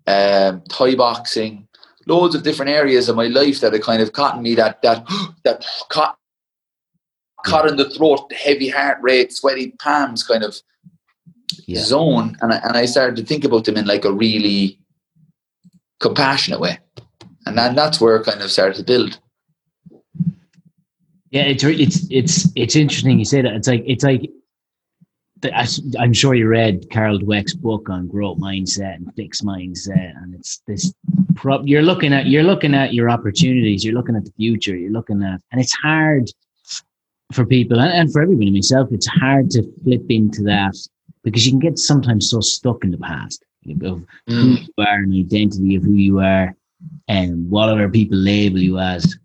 [0.07, 1.67] um, Thai boxing,
[2.07, 5.07] loads of different areas of my life that had kind of caught me that that
[5.45, 6.19] that caught
[7.45, 10.57] caught in the throat, heavy heart rate, sweaty palms kind of
[11.67, 11.81] yeah.
[11.81, 12.37] zone.
[12.41, 14.79] And I, and I started to think about them in like a really
[16.01, 16.79] compassionate way.
[17.47, 19.21] And then that's where it kind of started to build.
[21.31, 23.53] Yeah, it's it's it's it's interesting you say that.
[23.55, 24.31] It's like it's like
[25.99, 30.61] I'm sure you read Carol Dweck's book on growth mindset and fixed mindset, and it's
[30.67, 30.93] this.
[31.65, 33.85] You're looking at you're looking at your opportunities.
[33.85, 34.77] You're looking at the future.
[34.77, 36.31] You're looking at, and it's hard
[37.33, 38.51] for people and, and for everybody.
[38.51, 40.75] Myself, it's hard to flip into that
[41.23, 44.05] because you can get sometimes so stuck in the past of mm.
[44.29, 46.55] who you are and identity of who you are,
[47.09, 49.17] and what other people label you as.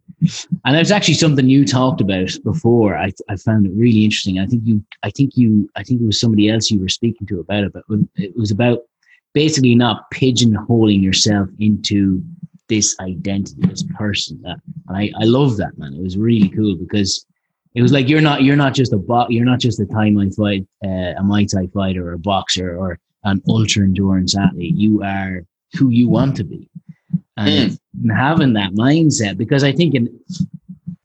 [0.66, 2.98] And there's actually something you talked about before.
[2.98, 4.40] I, I found it really interesting.
[4.40, 7.26] I think you, I think you, I think it was somebody else you were speaking
[7.28, 7.84] to about it, but
[8.16, 8.80] it was about
[9.34, 12.22] basically not pigeonholing yourself into
[12.68, 14.42] this identity, this person.
[14.44, 14.58] That
[14.88, 15.94] and I, I love that man.
[15.94, 17.26] It was really cool because
[17.76, 20.12] it was like you're not you're not just a bo- you're not just a Thai
[20.38, 24.76] fight uh, a Muay Thai fighter or a boxer or an ultra endurance athlete.
[24.76, 25.44] You are
[25.74, 26.70] who you want to be,
[27.48, 28.16] and mm.
[28.16, 30.20] having that mindset because I think in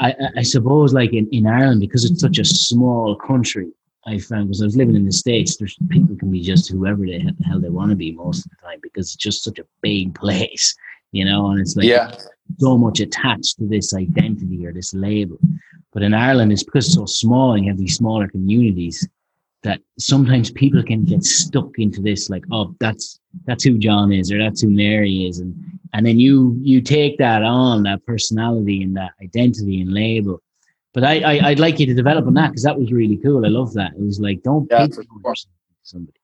[0.01, 3.71] I, I suppose like in, in Ireland because it's such a small country
[4.07, 7.07] I found because I was living in the States, there's people can be just whoever
[7.07, 9.67] the hell they want to be most of the time because it's just such a
[9.81, 10.75] big place,
[11.13, 12.15] you know, and it's like yeah.
[12.59, 15.39] so much attached to this identity or this label.
[15.93, 19.09] But in Ireland, it's because it's so small and you have these smaller communities
[19.63, 24.33] that sometimes people can get stuck into this like, oh, that's that's who John is
[24.33, 25.39] or that's who Mary is.
[25.39, 25.55] And
[25.93, 30.41] and then you you take that on, that personality and that identity and label
[30.95, 33.45] but I, I would like you to develop on that because that was really cool.
[33.45, 33.93] I love that.
[33.95, 34.87] It was like don't yeah,
[35.83, 36.19] somebody.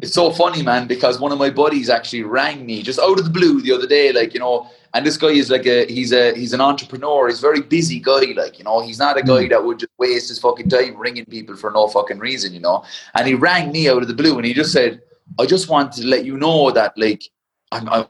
[0.00, 3.24] It's so funny, man, because one of my buddies actually rang me just out of
[3.24, 6.12] the blue the other day, like you know, and this guy is like a he's
[6.12, 7.28] a he's an entrepreneur.
[7.28, 9.50] He's a very busy guy, like you know, he's not a guy mm.
[9.50, 12.84] that would just waste his fucking time ringing people for no fucking reason, you know.
[13.14, 15.00] And he rang me out of the blue, and he just said,
[15.38, 17.22] "I just want to let you know that like
[17.70, 18.06] I'm I'm,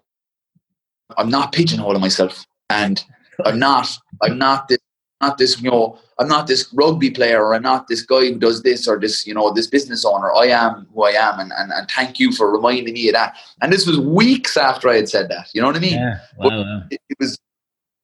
[1.17, 3.03] I'm not pigeonholing myself, and
[3.45, 3.89] I'm not
[4.23, 4.79] I'm not this
[5.23, 8.39] not this, you know, I'm not this rugby player or I'm not this guy who
[8.39, 10.33] does this or this, you know, this business owner.
[10.35, 11.39] I am who I am.
[11.39, 13.37] And, and, and thank you for reminding me of that.
[13.63, 15.49] And this was weeks after I had said that.
[15.55, 15.95] You know what I mean?
[15.95, 16.19] Yeah.
[16.39, 16.83] Wow, wow.
[16.91, 17.39] It, it was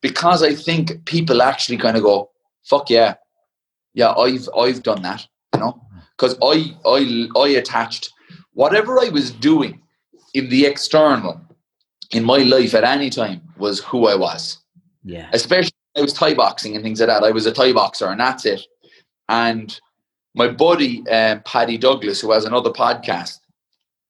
[0.00, 2.30] because I think people actually kind of go,
[2.64, 3.14] fuck yeah.
[3.94, 5.82] Yeah, I've I've done that, you know?
[6.16, 8.12] Because I I I attached
[8.58, 9.80] whatever I was doing
[10.34, 11.40] in the external
[12.10, 14.58] in my life at any time was who I was.
[15.04, 15.28] Yeah.
[15.32, 17.22] Especially I was Thai boxing and things like that.
[17.22, 18.60] I was a Thai boxer, and that's it.
[19.28, 19.80] And
[20.34, 23.38] my buddy um, Paddy Douglas, who has another podcast,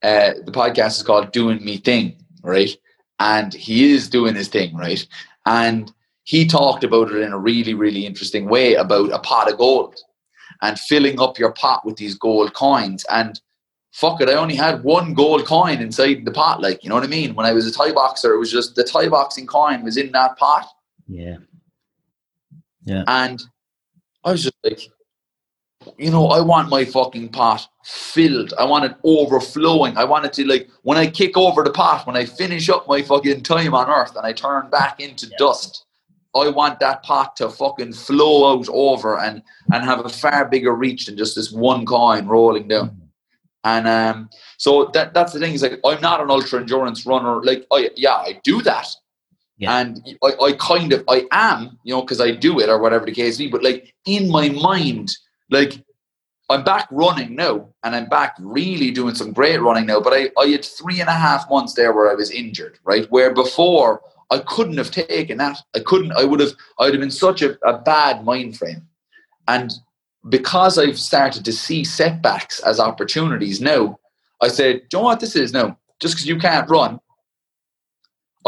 [0.03, 2.74] uh, the podcast is called "Doing Me Thing," right?
[3.18, 5.07] And he is doing his thing, right?
[5.44, 5.92] And
[6.24, 9.96] he talked about it in a really, really interesting way about a pot of gold
[10.62, 13.05] and filling up your pot with these gold coins.
[13.11, 13.38] And
[13.93, 16.61] fuck it, I only had one gold coin inside the pot.
[16.61, 17.34] Like, you know what I mean?
[17.34, 20.12] When I was a Thai boxer, it was just the Thai boxing coin was in
[20.12, 20.66] that pot.
[21.07, 21.36] Yeah.
[22.84, 23.05] Yeah.
[23.07, 23.43] And
[24.24, 24.80] I was just like,
[25.97, 28.53] you know, I want my fucking pot filled.
[28.59, 29.97] I want it overflowing.
[29.97, 32.89] I want it to like when I kick over the pot, when I finish up
[32.89, 35.36] my fucking time on earth and I turn back into yeah.
[35.39, 35.86] dust,
[36.34, 40.72] I want that pot to fucking flow out over and and have a far bigger
[40.72, 42.97] reach than just this one coin rolling down.
[43.64, 47.42] And um, so that that's the thing is like I'm not an ultra endurance runner.
[47.42, 48.88] Like I yeah, I do that.
[49.59, 49.78] Yeah.
[49.78, 53.04] And I, I kind of I am, you know, because I do it or whatever
[53.04, 53.48] the case be.
[53.48, 55.11] But like in my mind,
[55.50, 55.82] like
[56.48, 60.00] I'm back running now, and I'm back really doing some great running now.
[60.00, 63.11] But I, I had three and a half months there where I was injured, right?
[63.11, 64.00] Where before
[64.30, 65.59] I couldn't have taken that.
[65.74, 66.12] I couldn't.
[66.12, 66.52] I would have.
[66.78, 68.86] I would have been such a, a bad mind frame,
[69.46, 69.72] and
[70.28, 73.98] because I've started to see setbacks as opportunities now,
[74.40, 75.78] I said, "Do you know what this is now?
[76.00, 77.00] Just because you can't run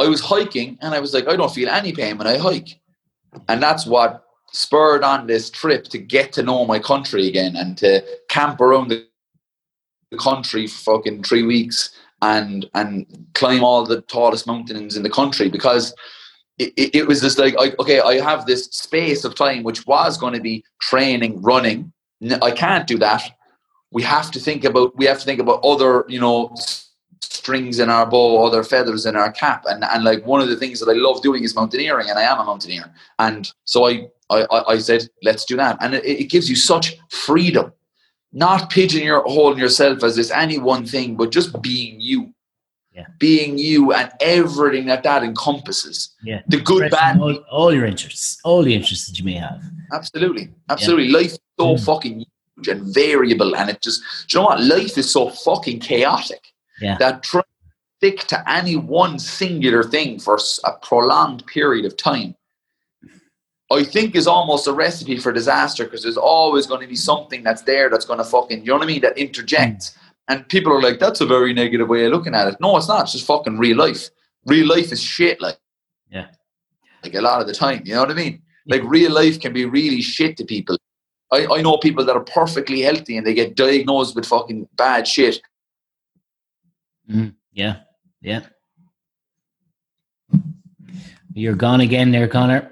[0.00, 2.80] I was hiking and I was like, I don't feel any pain when I hike.
[3.48, 7.76] And that's what spurred on this trip to get to know my country again and
[7.78, 9.06] to camp around the
[10.18, 11.90] country for fucking three weeks
[12.22, 15.94] and and climb all the tallest mountains in the country because
[16.60, 20.18] it, it, was just like I, okay I have this space of time which was
[20.18, 21.92] going to be training running
[22.42, 23.22] I can't do that
[23.90, 26.54] we have to think about we have to think about other you know
[27.22, 29.64] strings in our bow, other feathers in our cap.
[29.66, 32.22] And, and like one of the things that I love doing is mountaineering, and I
[32.22, 32.92] am a mountaineer.
[33.18, 35.78] And so I, I, I said, let's do that.
[35.80, 37.72] And it, it gives you such freedom,
[38.32, 42.32] not pigeonholing yourself as this any one thing, but just being you.
[42.92, 43.06] Yeah.
[43.18, 46.14] Being you and everything that that encompasses.
[46.24, 46.42] Yeah.
[46.48, 47.20] The good, bad.
[47.20, 49.62] All, all, your interests, all the interests that you may have.
[49.92, 50.50] Absolutely.
[50.68, 51.06] Absolutely.
[51.06, 51.18] Yeah.
[51.18, 51.84] Life is so mm.
[51.84, 52.18] fucking
[52.56, 53.54] huge and variable.
[53.54, 54.60] And it just, you know what?
[54.60, 56.42] Life is so fucking chaotic
[56.80, 56.96] yeah.
[56.98, 57.42] that try
[58.00, 62.34] stick to any one singular thing for a prolonged period of time,
[63.70, 67.42] I think is almost a recipe for disaster because there's always going to be something
[67.42, 69.90] that's there that's going to fucking, you know what I mean, that interjects.
[69.90, 69.96] Mm.
[70.30, 72.56] And people are like, that's a very negative way of looking at it.
[72.60, 73.02] No, it's not.
[73.02, 74.08] It's just fucking real life.
[74.46, 75.58] Real life is shit, like.
[76.10, 76.28] Yeah.
[77.02, 78.42] Like a lot of the time, you know what I mean?
[78.66, 80.78] Like real life can be really shit to people.
[81.32, 85.06] I, I know people that are perfectly healthy and they get diagnosed with fucking bad
[85.06, 85.40] shit
[87.10, 87.76] Mm, yeah,
[88.20, 88.40] yeah.
[91.32, 92.70] You're gone again there, Conor.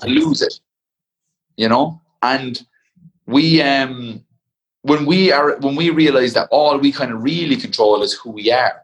[0.00, 0.60] To lose it,
[1.56, 2.64] you know, and
[3.26, 4.24] we um
[4.84, 8.30] when we are when we realize that all we kind of really control is who
[8.30, 8.82] we are,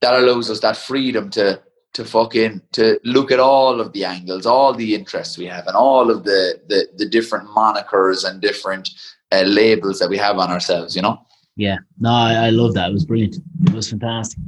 [0.00, 1.60] that allows us that freedom to
[1.92, 5.76] to fucking to look at all of the angles, all the interests we have, and
[5.76, 8.88] all of the the, the different monikers and different
[9.32, 10.96] uh, labels that we have on ourselves.
[10.96, 11.20] You know.
[11.56, 11.76] Yeah.
[11.98, 12.88] No, I, I love that.
[12.88, 13.36] It was brilliant.
[13.64, 14.38] It was fantastic.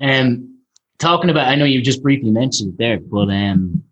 [0.00, 0.60] Um,
[0.98, 3.82] talking about, I know you just briefly mentioned it there, but um,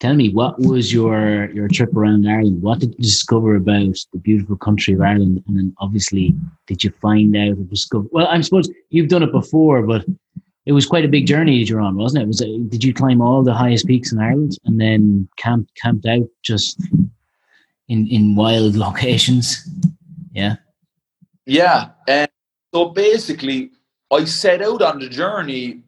[0.00, 2.62] tell me what was your your trip around Ireland?
[2.62, 5.44] What did you discover about the beautiful country of Ireland?
[5.46, 6.34] And then obviously,
[6.66, 8.06] did you find out or discover?
[8.10, 10.04] Well, I suppose you've done it before, but
[10.66, 12.26] it was quite a big journey that you're on, wasn't it?
[12.26, 16.06] Was it, did you climb all the highest peaks in Ireland and then camped camped
[16.06, 16.80] out just
[17.88, 19.68] in in wild locations?
[20.32, 20.56] Yeah.
[21.46, 21.90] Yeah.
[22.08, 22.30] And
[22.72, 23.70] so basically,
[24.10, 25.82] I set out on the journey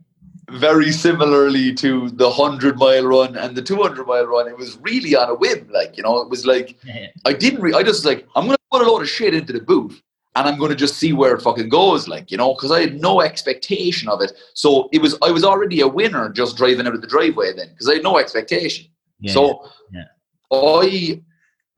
[0.51, 4.49] very similarly to the 100 mile run and the 200 mile run.
[4.49, 5.69] It was really on a whim.
[5.71, 7.09] Like, you know, it was like, yeah.
[7.25, 9.53] I didn't, re- I just like, I'm going to put a load of shit into
[9.53, 9.93] the boot
[10.35, 12.09] and I'm going to just see where it fucking goes.
[12.09, 14.33] Like, you know, because I had no expectation of it.
[14.55, 17.69] So it was, I was already a winner just driving out of the driveway then
[17.71, 18.87] because I had no expectation.
[19.21, 19.33] Yeah.
[19.33, 20.05] So yeah.
[20.51, 21.23] I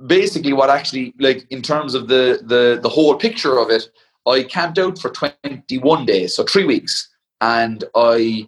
[0.07, 3.89] basically what actually like in terms of the the the whole picture of it
[4.27, 7.09] i camped out for 21 days so three weeks
[7.41, 8.47] and i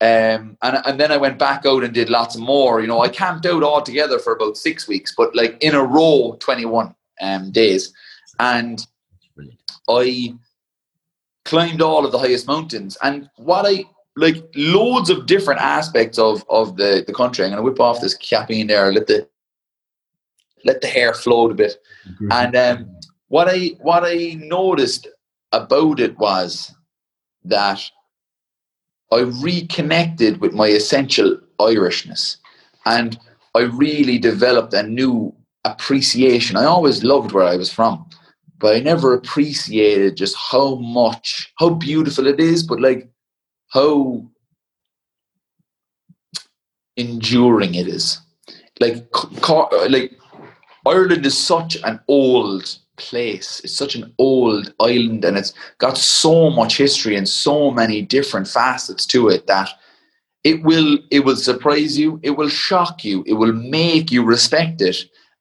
[0.00, 2.80] um, and, and then I went back out and did lots more.
[2.80, 5.82] You know, I camped out all together for about six weeks, but like in a
[5.82, 7.94] row, 21 um, days.
[8.38, 8.86] And
[9.88, 10.34] I
[11.46, 12.98] climbed all of the highest mountains.
[13.02, 13.84] And what I
[14.16, 17.44] like, loads of different aspects of, of the, the country.
[17.44, 19.28] I'm going to whip off this cappy in there, let the
[20.64, 21.76] let the hair float a bit.
[22.08, 22.32] Mm-hmm.
[22.32, 22.96] And um,
[23.28, 25.08] what I what I noticed
[25.52, 26.74] about it was
[27.44, 27.80] that
[29.12, 32.36] I reconnected with my essential Irishness
[32.84, 33.18] and
[33.54, 35.34] I really developed a new
[35.64, 36.56] appreciation.
[36.56, 38.08] I always loved where I was from,
[38.58, 43.08] but I never appreciated just how much, how beautiful it is, but like
[43.68, 44.22] how
[46.96, 48.20] enduring it is.
[48.80, 49.06] Like,
[49.88, 50.12] like
[50.86, 53.60] Ireland is such an old place.
[53.64, 58.48] It's such an old island and it's got so much history and so many different
[58.48, 59.70] facets to it that
[60.44, 64.80] it will it will surprise you, it will shock you, it will make you respect
[64.80, 64.96] it,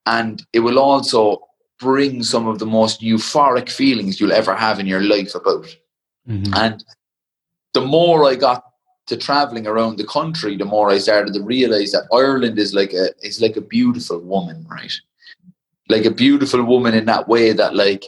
[0.08, 1.42] and it will also
[1.80, 5.68] bring some of the most euphoric feelings you'll ever have in your life about.
[6.28, 6.54] Mm-hmm.
[6.56, 6.84] And
[7.74, 8.64] the more I got
[9.08, 12.94] to traveling around the country, the more I started to realize that Ireland is like
[12.94, 14.94] a is like a beautiful woman, right?
[15.88, 18.06] Like a beautiful woman in that way that like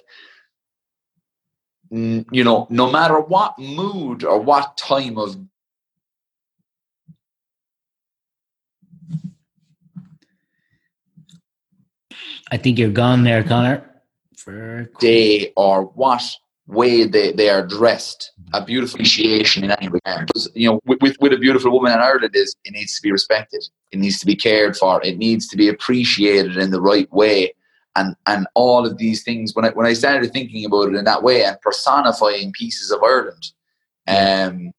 [1.89, 5.37] you know no matter what mood or what time of
[12.49, 13.83] I think you're gone there, Conor.
[14.35, 16.23] For day or what
[16.67, 20.29] way they, they are dressed, a beautiful appreciation in any regard.
[20.53, 23.11] You know, with, with, with a beautiful woman in Ireland is it needs to be
[23.11, 23.63] respected.
[23.91, 25.03] It needs to be cared for.
[25.03, 27.53] It needs to be appreciated in the right way
[27.97, 31.05] and and all of these things when I when I started thinking about it in
[31.05, 33.51] that way and personifying pieces of Ireland,
[34.07, 34.71] um,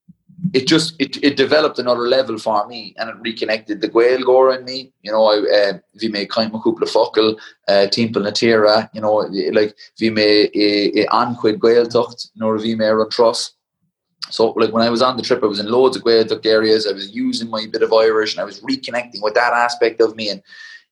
[0.55, 4.65] it just it, it developed another level for me and it reconnected the Gaeilgeoir in
[4.65, 4.93] me.
[5.03, 9.17] You know, I uh, vi me kaim cúpla focal uh, timppel na tira, you know,
[9.53, 13.55] like vi me e, e anquid Gaeltacht nor vi me an trust.
[14.31, 16.87] So like when I was on the trip, I was in loads of Gaeltacht areas.
[16.87, 20.15] I was using my bit of Irish and I was reconnecting with that aspect of
[20.15, 20.43] me and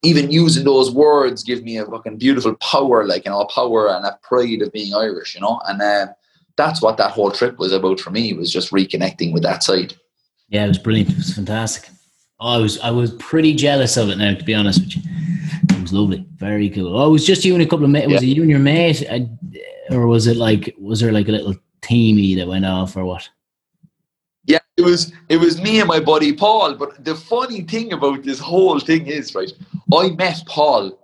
[0.06, 3.88] even using those words give me a fucking beautiful power, like you know, a power
[3.88, 6.06] and a pride of being Irish, you know, and uh,
[6.56, 8.32] that's what that whole trip was about for me.
[8.32, 9.94] Was just reconnecting with that side.
[10.48, 11.10] Yeah, it was brilliant.
[11.10, 11.90] It was fantastic.
[12.40, 15.02] Oh, I was I was pretty jealous of it now, to be honest with you.
[15.70, 16.98] It was lovely, very cool.
[16.98, 18.08] Oh, it was just you and a couple of mates.
[18.08, 18.30] Was yeah.
[18.30, 19.04] it you and your mate,
[19.90, 23.28] or was it like was there like a little teamy that went off, or what?
[24.76, 26.74] It was it was me and my buddy Paul.
[26.74, 29.52] But the funny thing about this whole thing is, right?
[29.92, 30.98] I met Paul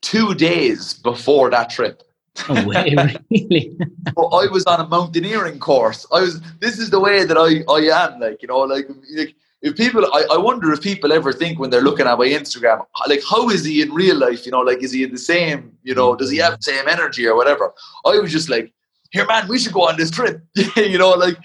[0.00, 2.02] two days before that trip.
[2.48, 2.94] Oh, way,
[3.30, 3.76] really?
[4.16, 6.06] I was on a mountaineering course.
[6.12, 6.40] I was.
[6.60, 8.20] This is the way that I I am.
[8.20, 9.34] Like you know, like, like
[9.64, 12.84] if people, I, I wonder if people ever think when they're looking at my Instagram,
[13.08, 14.44] like how is he in real life?
[14.44, 15.76] You know, like is he in the same?
[15.82, 17.72] You know, does he have the same energy or whatever?
[18.04, 18.74] I was just like,
[19.14, 20.42] here, man, we should go on this trip.
[20.76, 21.38] you know, like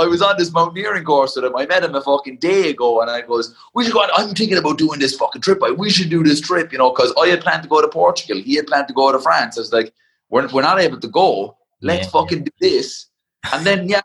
[0.00, 1.56] I was on this mountaineering course with him.
[1.56, 4.10] I met him a fucking day ago, and I goes, we should go on.
[4.16, 5.60] I'm thinking about doing this fucking trip.
[5.60, 7.88] I, we should do this trip, you know, because I had planned to go to
[7.88, 8.40] Portugal.
[8.40, 9.58] He had planned to go to France.
[9.58, 9.92] I was like,
[10.30, 11.56] we're, we're not able to go.
[11.82, 13.06] Let's yeah, fucking do this.
[13.52, 14.02] And then, yeah,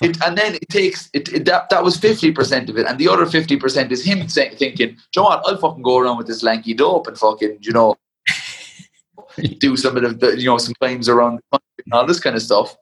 [0.00, 3.00] it, and then it takes it, it, that that was fifty percent of it, and
[3.00, 6.44] the other fifty percent is him saying, thinking, "John, I'll fucking go around with this
[6.44, 7.96] lanky dope and fucking, you know,
[9.58, 12.36] do some of the, you know some claims around the country and all this kind
[12.36, 12.76] of stuff,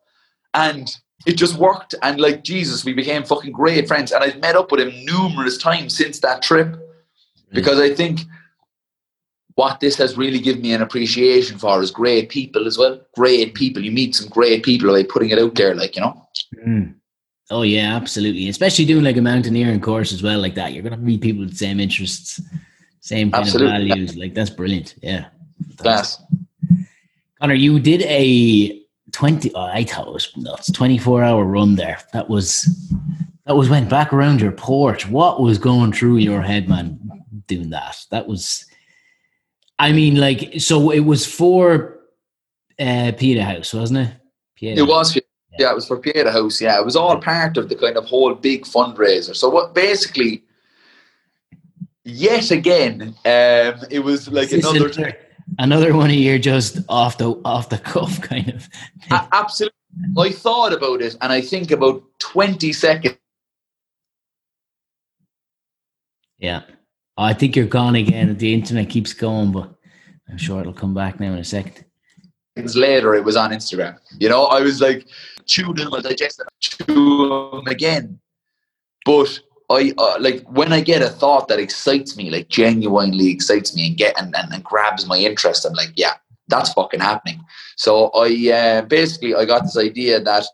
[0.55, 0.96] and
[1.26, 1.94] it just worked.
[2.03, 5.59] And like Jesus, we became fucking great friends, and I've met up with him numerous
[5.59, 6.76] times since that trip
[7.53, 8.20] because I think
[9.55, 13.00] what this has really given me an appreciation for is great people as well.
[13.14, 13.84] Great people.
[13.84, 16.26] You meet some great people by putting it out there, like, you know.
[16.66, 16.94] Mm.
[17.50, 18.48] Oh yeah, absolutely.
[18.48, 20.72] Especially doing like a mountaineering course as well, like that.
[20.72, 22.40] You're gonna meet people with the same interests,
[23.00, 23.82] same kind absolutely.
[23.82, 24.16] of values.
[24.16, 24.94] Like that's brilliant.
[25.03, 25.26] Yeah.
[25.77, 26.23] Class.
[27.41, 28.81] Conor, you did a
[29.13, 29.53] twenty.
[29.55, 30.71] Oh, I thought it was nuts.
[30.71, 31.99] Twenty four hour run there.
[32.13, 32.65] That was
[33.47, 35.09] that was went back around your porch.
[35.09, 36.99] What was going through your head, man?
[37.47, 37.97] Doing that.
[38.11, 38.65] That was
[39.83, 41.99] I mean, like, so it was for
[42.79, 44.15] uh, House, wasn't it?
[44.55, 44.81] Pieta.
[44.81, 45.19] It was.
[45.59, 46.61] Yeah, it was for Pieta House.
[46.61, 49.35] Yeah, it was all part of the kind of whole big fundraiser.
[49.35, 50.45] So what basically,
[52.05, 54.89] yet again, um, it was like another
[55.59, 58.68] another, one of your just off the off the cuff kind of.
[59.32, 59.76] absolutely,
[60.18, 63.16] I thought about it, and I think about twenty seconds.
[66.38, 66.62] Yeah.
[67.16, 68.36] I think you're gone again.
[68.36, 69.72] The internet keeps going, but
[70.28, 71.84] I'm sure it'll come back now in a second.
[72.57, 73.98] Later, it was on Instagram.
[74.18, 75.07] You know, I was like,
[75.46, 78.18] chewed them, I digested, chew them again.
[79.05, 79.40] But
[79.71, 83.89] I uh, like when I get a thought that excites me, like genuinely excites me,
[83.89, 85.65] and get and, and, and grabs my interest.
[85.65, 86.15] I'm like, yeah,
[86.49, 87.41] that's fucking happening.
[87.77, 90.45] So I uh, basically I got this idea that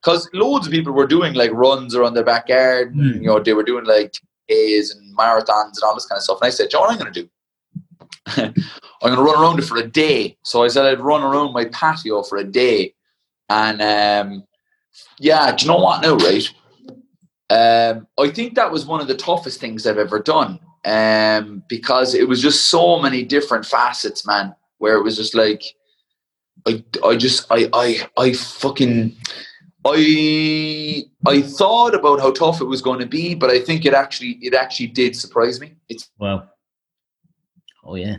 [0.00, 3.16] because loads of people were doing like runs around their backyard, mm.
[3.16, 4.14] you know, they were doing like
[4.48, 6.38] A's and marathons and all this kind of stuff.
[6.40, 7.28] And I said, John, what I'm going to do?
[9.02, 10.36] I'm going to run around it for a day.
[10.42, 12.94] So I said I'd run around my patio for a day.
[13.48, 14.44] And um,
[15.18, 16.48] yeah, do you know what now, right?
[17.48, 22.14] Um, I think that was one of the toughest things I've ever done um, because
[22.14, 25.62] it was just so many different facets, man, where it was just like,
[26.66, 29.16] I, I just, I, I, I fucking,
[29.84, 33.94] I I thought about how tough it was going to be, but I think it
[33.94, 35.76] actually it actually did surprise me.
[35.88, 36.48] It's wow.
[37.84, 38.16] Oh yeah.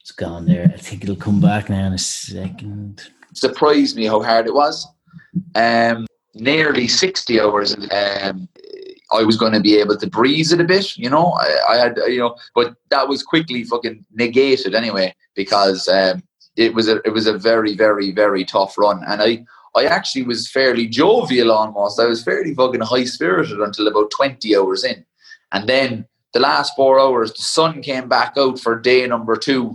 [0.00, 0.70] It's gone there.
[0.74, 3.08] I think it'll come back now in a second.
[3.34, 4.86] Surprised me how hard it was.
[5.54, 7.74] Um, nearly sixty hours.
[7.74, 8.48] Um,
[9.12, 11.32] I was going to be able to breeze it a bit, you know.
[11.32, 16.22] I, I had, you know, but that was quickly fucking negated anyway because um,
[16.56, 20.24] it was a it was a very very very tough run, and I I actually
[20.24, 22.00] was fairly jovial almost.
[22.00, 25.04] I was fairly fucking high spirited until about twenty hours in,
[25.52, 29.74] and then the last four hours, the sun came back out for day number two.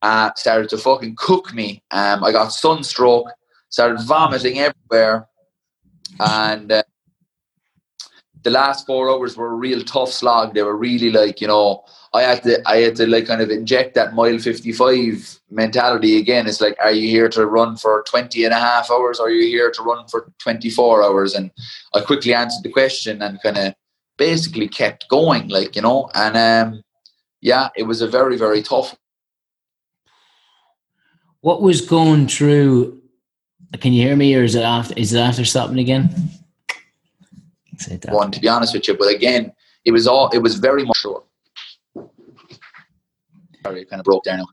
[0.00, 1.82] Uh, started to fucking cook me.
[1.92, 3.28] Um, I got sunstroke,
[3.72, 5.26] started vomiting everywhere,
[6.20, 6.84] and uh,
[8.44, 10.54] the last four hours were a real tough slog.
[10.54, 13.50] They were really like you know I had to I had to like kind of
[13.50, 16.46] inject that mile 55 mentality again.
[16.46, 19.30] It's like, are you here to run for 20 and a half hours or are
[19.30, 21.34] you here to run for 24 hours?
[21.34, 21.50] And
[21.94, 23.74] I quickly answered the question and kind of
[24.18, 26.82] basically kept going, like, you know, and um,
[27.40, 28.94] yeah, it was a very, very tough.
[31.40, 33.01] What was going through?
[33.80, 36.14] Can you hear me or is it after, is it after stopping again?
[38.08, 39.52] One, to be honest with you, but again,
[39.84, 41.24] it was all, it was very much sure
[43.62, 44.46] Sorry, it kind of broke there now.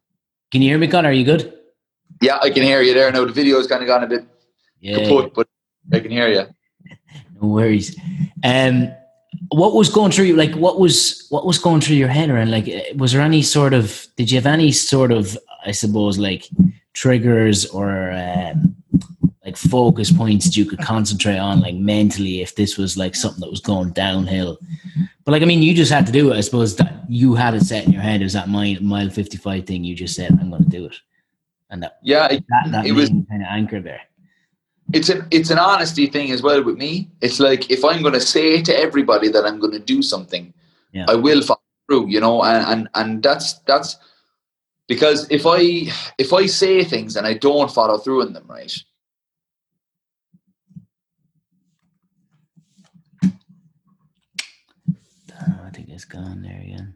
[0.52, 1.10] Can you hear me, Conor?
[1.10, 1.54] Are you good?
[2.22, 3.26] Yeah, I can hear you there now.
[3.26, 4.26] The video's kind of gone a bit
[4.80, 5.48] yeah, kaput, but
[5.92, 6.46] I can hear you.
[7.42, 7.98] no worries.
[8.44, 8.92] Um,
[9.50, 10.36] what was going through you?
[10.36, 12.52] Like, what was what was going through your head around?
[12.52, 14.08] Like, was there any sort of?
[14.16, 15.38] Did you have any sort of?
[15.66, 16.48] I suppose like
[16.94, 18.76] triggers or um,
[19.50, 23.40] like focus points that you could concentrate on, like mentally, if this was like something
[23.40, 24.60] that was going downhill.
[25.26, 26.38] But like, I mean, you just had to do it.
[26.38, 28.22] I suppose that you had it set in your head.
[28.22, 29.84] It was that mile, mile 55 thing.
[29.84, 30.96] You just said, I'm going to do it.
[31.72, 34.02] And that, yeah, it, that, that it was kind of anchor there.
[34.94, 37.10] It's an, it's an honesty thing as well with me.
[37.22, 40.54] It's like, if I'm going to say to everybody that I'm going to do something,
[40.92, 41.06] yeah.
[41.08, 43.98] I will follow through, you know, and, and, and that's, that's
[44.88, 48.76] because if I, if I say things and I don't follow through in them, right,
[55.99, 56.94] is gone there again.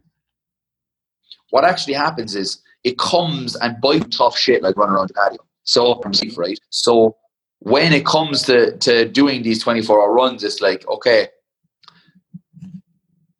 [1.51, 5.39] What actually happens is it comes and bites off shit like running around the patio.
[5.63, 6.59] So from safe, right?
[6.69, 7.15] So
[7.59, 11.29] when it comes to to doing these 24 hour runs, it's like, okay,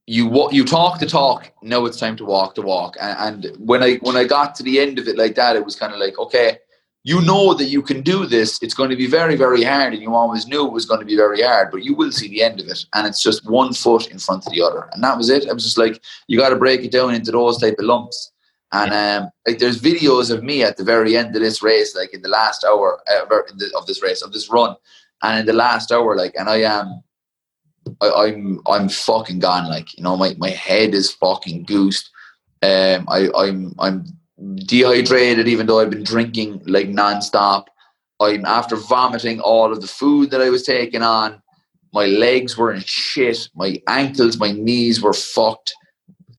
[0.05, 2.95] you what you talk the talk, now it's time to walk the walk.
[2.99, 5.65] And, and when I when I got to the end of it like that, it
[5.65, 6.59] was kind of like, okay,
[7.03, 8.61] you know that you can do this.
[8.61, 11.05] It's going to be very, very hard, and you always knew it was going to
[11.05, 12.85] be very hard, but you will see the end of it.
[12.93, 14.89] And it's just one foot in front of the other.
[14.93, 15.49] And that was it.
[15.49, 18.31] I was just like, you got to break it down into those type of lumps.
[18.71, 22.13] And um, like there's videos of me at the very end of this race, like
[22.13, 24.75] in the last hour of this race of this run,
[25.21, 27.03] and in the last hour, like, and I am,
[28.01, 29.69] I, I'm I'm fucking gone.
[29.69, 32.09] Like you know, my, my head is fucking goosed.
[32.63, 34.05] Um, I I'm I'm
[34.55, 37.65] dehydrated, even though I've been drinking like nonstop.
[38.19, 41.41] I'm after vomiting all of the food that I was taking on.
[41.93, 43.49] My legs were in shit.
[43.55, 45.73] My ankles, my knees were fucked.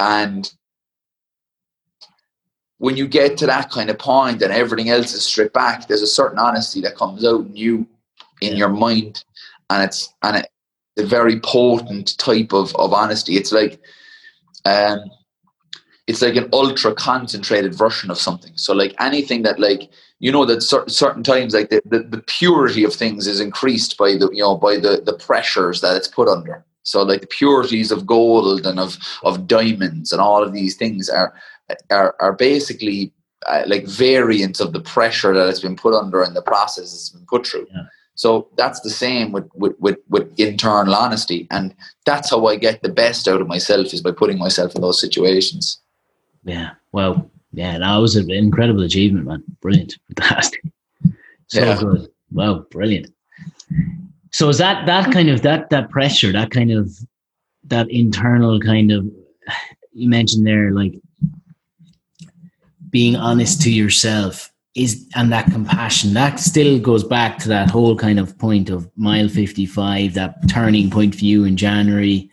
[0.00, 0.50] And
[2.78, 6.02] when you get to that kind of point and everything else is stripped back, there's
[6.02, 7.86] a certain honesty that comes out in you,
[8.40, 9.24] in your mind,
[9.70, 10.48] and it's and it,
[10.98, 13.36] a very potent type of of honesty.
[13.36, 13.80] It's like,
[14.64, 15.00] um,
[16.06, 18.52] it's like an ultra concentrated version of something.
[18.56, 22.22] So like anything that like you know that certain certain times like the, the, the
[22.26, 26.08] purity of things is increased by the you know by the the pressures that it's
[26.08, 26.64] put under.
[26.82, 31.08] So like the purities of gold and of of diamonds and all of these things
[31.08, 31.34] are
[31.90, 33.12] are are basically
[33.46, 37.10] uh, like variants of the pressure that it's been put under and the process it's
[37.10, 37.66] been put through.
[37.74, 37.82] Yeah.
[38.16, 41.48] So that's the same with, with, with, with, internal honesty.
[41.50, 41.74] And
[42.06, 45.00] that's how I get the best out of myself is by putting myself in those
[45.00, 45.80] situations.
[46.44, 46.72] Yeah.
[46.92, 49.44] Well, yeah, that was an incredible achievement, man.
[49.60, 49.96] Brilliant.
[50.16, 50.62] Fantastic.
[51.46, 51.78] So yeah.
[51.78, 52.08] good.
[52.32, 53.12] Wow, brilliant.
[54.32, 56.90] So is that that kind of that that pressure, that kind of
[57.64, 59.06] that internal kind of
[59.92, 60.94] you mentioned there, like
[62.90, 67.96] being honest to yourself is and that compassion that still goes back to that whole
[67.96, 72.28] kind of point of mile 55 that turning point for you in january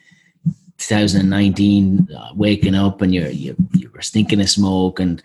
[0.79, 3.55] 2019 uh, waking up and you're you,
[4.01, 4.99] were stinking of smoke.
[4.99, 5.21] And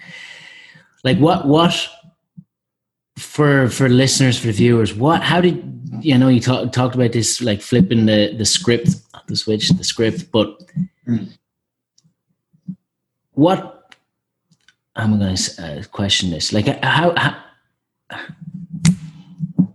[1.03, 1.89] like what what
[3.17, 5.57] for for listeners for viewers what how did
[6.03, 8.91] you know you talk, talked about this like flipping the the script
[9.27, 10.61] the switch the script but
[11.09, 11.27] mm.
[13.33, 13.95] what
[14.97, 16.53] i'm going to uh, question this.
[16.53, 17.37] Like how, how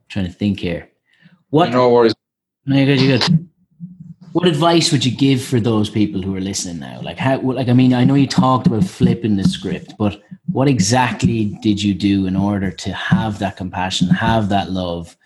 [0.09, 0.89] trying to think here.
[1.49, 2.13] What no worries
[2.65, 3.50] no you're good you're good
[4.33, 7.01] what advice would you give for those people who are listening now?
[7.01, 10.21] Like how like I mean, I know you talked about flipping the script, but
[10.51, 15.17] what exactly did you do in order to have that compassion, have that love,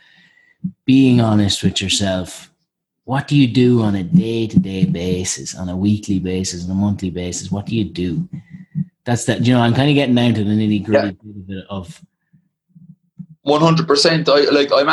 [0.85, 2.51] being honest with yourself?
[3.03, 7.11] What do you do on a day-to-day basis, on a weekly basis, on a monthly
[7.11, 7.51] basis?
[7.51, 8.27] What do you do?
[9.03, 9.45] That's that.
[9.45, 11.61] You know, I'm kind of getting down to the nitty-gritty yeah.
[11.69, 12.01] of.
[13.43, 14.27] One hundred percent.
[14.27, 14.71] I like.
[14.73, 14.89] I'm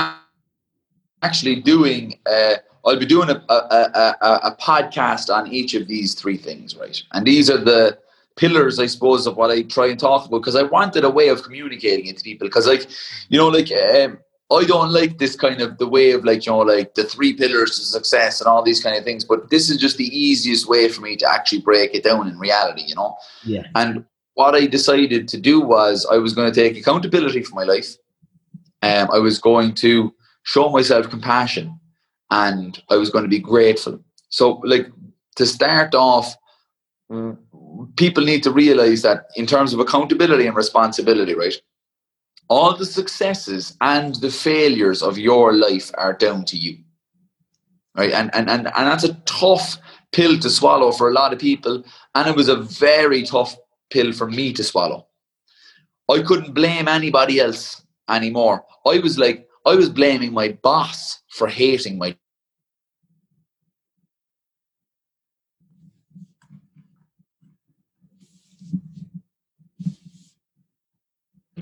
[1.22, 2.18] actually doing.
[2.26, 6.76] Uh, I'll be doing a, a, a, a, podcast on each of these three things,
[6.76, 7.00] right?
[7.12, 7.98] And these are the
[8.36, 11.28] pillars, I suppose, of what I try and talk about because I wanted a way
[11.28, 12.48] of communicating it to people.
[12.48, 12.88] Because, like,
[13.28, 14.18] you know, like, um,
[14.52, 17.32] I don't like this kind of the way of like, you know, like the three
[17.34, 19.24] pillars to success and all these kind of things.
[19.24, 22.38] But this is just the easiest way for me to actually break it down in
[22.38, 23.16] reality, you know?
[23.44, 23.66] Yeah.
[23.76, 24.04] And
[24.34, 27.96] what I decided to do was I was going to take accountability for my life.
[28.82, 30.12] Um, I was going to
[30.42, 31.78] show myself compassion
[32.32, 34.00] and I was going to be grateful.
[34.30, 34.86] So, like
[35.36, 36.34] to start off,
[37.96, 41.54] people need to realize that in terms of accountability and responsibility, right?
[42.48, 46.78] All the successes and the failures of your life are down to you,
[47.94, 48.12] right?
[48.12, 49.76] And and and and that's a tough
[50.12, 53.54] pill to swallow for a lot of people, and it was a very tough
[53.90, 55.06] pill for me to swallow.
[56.10, 58.64] I couldn't blame anybody else anymore.
[58.86, 62.16] I was like, I was blaming my boss for hating my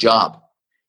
[0.00, 0.42] job.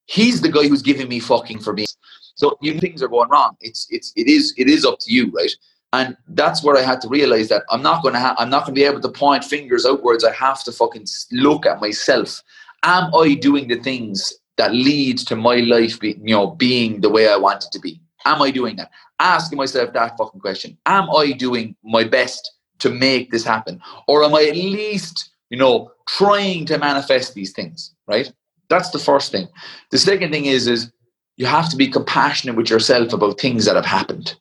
[0.05, 1.87] He's the guy who's giving me fucking for being.
[2.35, 3.55] So you things are going wrong.
[3.61, 5.51] It's it's it is it is up to you, right?
[5.93, 8.71] And that's where I had to realize that I'm not to ha- I'm not to
[8.71, 10.23] be able to point fingers outwards.
[10.23, 12.41] I have to fucking look at myself.
[12.83, 17.09] Am I doing the things that lead to my life, be, you know, being the
[17.09, 18.01] way I want it to be?
[18.25, 18.91] Am I doing that?
[19.19, 20.77] Asking myself that fucking question.
[20.85, 25.57] Am I doing my best to make this happen, or am I at least, you
[25.57, 27.93] know, trying to manifest these things?
[28.07, 28.31] Right?
[28.71, 29.47] That's the first thing.
[29.91, 30.91] The second thing is is
[31.35, 34.35] you have to be compassionate with yourself about things that have happened.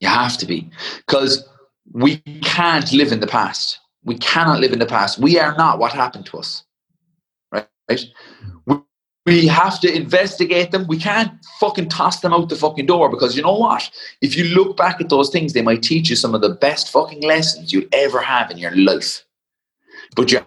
[0.00, 0.70] You have to be
[1.06, 1.46] because
[1.92, 3.78] we can't live in the past.
[4.04, 5.18] We cannot live in the past.
[5.18, 6.64] We are not what happened to us.
[7.52, 7.68] Right?
[8.66, 8.80] We,
[9.26, 10.86] we have to investigate them.
[10.86, 13.90] We can't fucking toss them out the fucking door because you know what?
[14.22, 16.90] If you look back at those things, they might teach you some of the best
[16.90, 19.24] fucking lessons you'll ever have in your life.
[20.16, 20.40] But you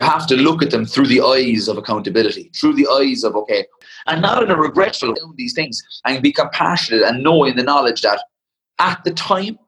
[0.00, 3.64] have to look at them through the eyes of accountability, through the eyes of, okay,
[4.06, 8.20] and not in a regretful these things, and be compassionate and knowing the knowledge that
[8.78, 9.58] at the time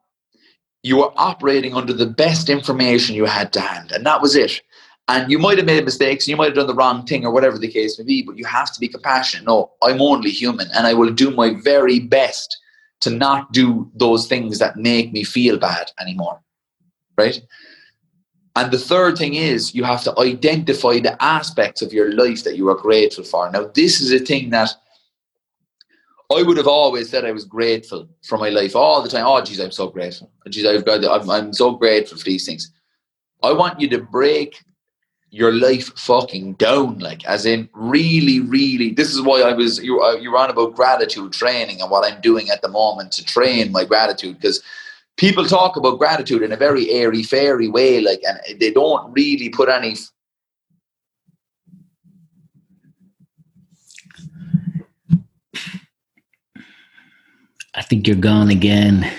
[0.83, 4.61] you were operating under the best information you had to hand, and that was it.
[5.09, 7.59] And you might have made mistakes, you might have done the wrong thing, or whatever
[7.59, 9.47] the case may be, but you have to be compassionate.
[9.47, 12.55] No, I'm only human, and I will do my very best
[13.01, 16.41] to not do those things that make me feel bad anymore.
[17.17, 17.41] Right?
[18.59, 22.57] And the third thing is you have to identify the aspects of your life that
[22.57, 23.49] you are grateful for.
[23.53, 24.71] Now, this is a thing that
[26.35, 29.25] I would have always said I was grateful for my life all the time.
[29.25, 30.33] Oh, geez, I'm so grateful.
[30.49, 32.73] Geez, I've got, I'm, I'm so grateful for these things.
[33.45, 34.61] I want you to break
[35.31, 38.91] your life fucking down, like, as in really, really.
[38.91, 40.03] This is why I was you.
[40.03, 43.71] Uh, you're on about gratitude training and what I'm doing at the moment to train
[43.71, 44.65] my gratitude because
[45.19, 49.51] people talk about gratitude in a very airy fairy way, like, and they don't really
[49.51, 49.95] put any.
[57.75, 59.13] I think you're gone again.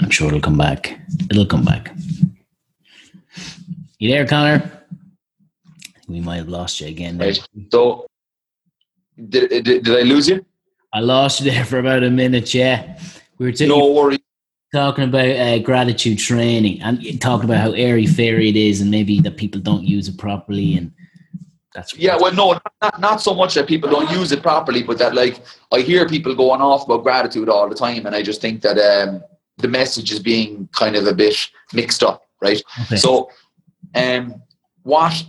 [0.00, 0.98] I'm sure it'll come back.
[1.30, 1.94] It'll come back.
[3.98, 4.70] You there, Conor?
[6.08, 7.16] We might have lost you again.
[7.16, 7.40] Right.
[7.70, 8.06] So,
[9.28, 10.44] did, did, did I lose you?
[10.94, 12.54] I lost you there for about a minute.
[12.54, 12.96] Yeah,
[13.38, 14.20] we were t- no worries.
[14.72, 19.20] talking about uh, gratitude training and talking about how airy fairy it is, and maybe
[19.20, 20.92] that people don't use it properly, and
[21.74, 22.16] that's yeah.
[22.16, 25.40] Well, no, not not so much that people don't use it properly, but that like
[25.72, 28.78] I hear people going off about gratitude all the time, and I just think that
[28.78, 29.20] um,
[29.58, 31.36] the message is being kind of a bit
[31.72, 32.62] mixed up, right?
[32.82, 32.96] Okay.
[32.96, 33.30] So,
[33.96, 34.40] um,
[34.84, 35.24] what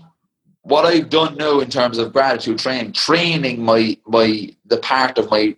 [0.66, 5.30] what I've done now in terms of gratitude training, training my my the part of
[5.30, 5.56] my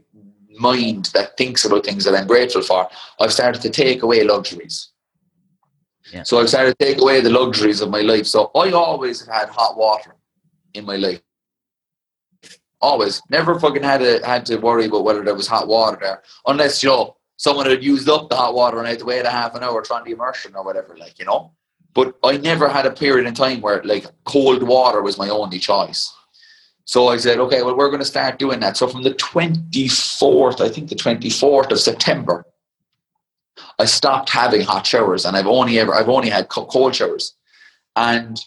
[0.59, 2.89] mind that thinks about things that I'm grateful for,
[3.19, 4.89] I've started to take away luxuries.
[6.11, 6.23] Yeah.
[6.23, 8.27] So I've started to take away the luxuries of my life.
[8.27, 10.15] So I always have had hot water
[10.73, 11.21] in my life.
[12.81, 13.21] Always.
[13.29, 16.21] Never fucking had to had to worry about whether there was hot water there.
[16.45, 19.25] Unless, you know, someone had used up the hot water and I had to wait
[19.25, 21.53] a half an hour trying to immersion or whatever, like, you know.
[21.97, 25.57] But I never had a period in time where like cold water was my only
[25.57, 26.13] choice.
[26.85, 28.77] So I said, okay, well, we're going to start doing that.
[28.77, 32.45] So from the 24th, I think the 24th of September,
[33.79, 37.33] I stopped having hot showers and I've only ever, I've only had cold showers.
[37.95, 38.39] And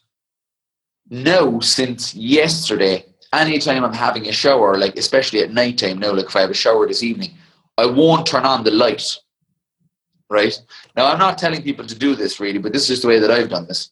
[1.09, 6.37] now since yesterday, anytime I'm having a shower, like especially at nighttime now, like if
[6.37, 7.33] I have a shower this evening,
[7.77, 9.19] I won't turn on the light
[10.31, 10.59] right?
[10.97, 13.31] Now, I'm not telling people to do this really, but this is the way that
[13.31, 13.91] I've done this.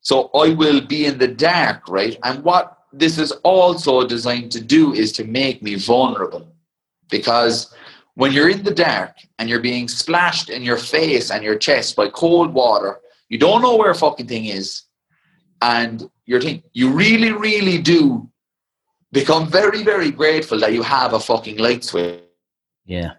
[0.00, 2.18] So I will be in the dark, right?
[2.24, 6.48] And what this is also designed to do is to make me vulnerable.
[7.10, 7.74] Because
[8.14, 11.96] when you're in the dark and you're being splashed in your face and your chest
[11.96, 14.84] by cold water, you don't know where a fucking thing is.
[15.60, 18.30] And you're thinking, you really, really do
[19.12, 22.22] become very, very grateful that you have a fucking light switch.
[22.86, 23.12] Yeah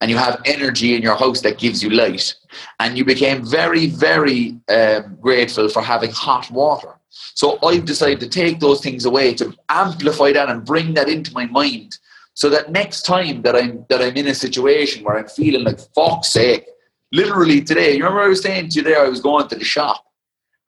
[0.00, 2.34] and you have energy in your house that gives you light.
[2.80, 6.94] And you became very, very um, grateful for having hot water.
[7.34, 11.32] So I've decided to take those things away to amplify that and bring that into
[11.32, 11.98] my mind,
[12.34, 15.78] so that next time that I'm that I'm in a situation where I'm feeling like
[15.94, 16.66] fuck's sake,
[17.12, 17.92] literally today.
[17.92, 20.04] You remember I was saying to you there, I was going to the shop,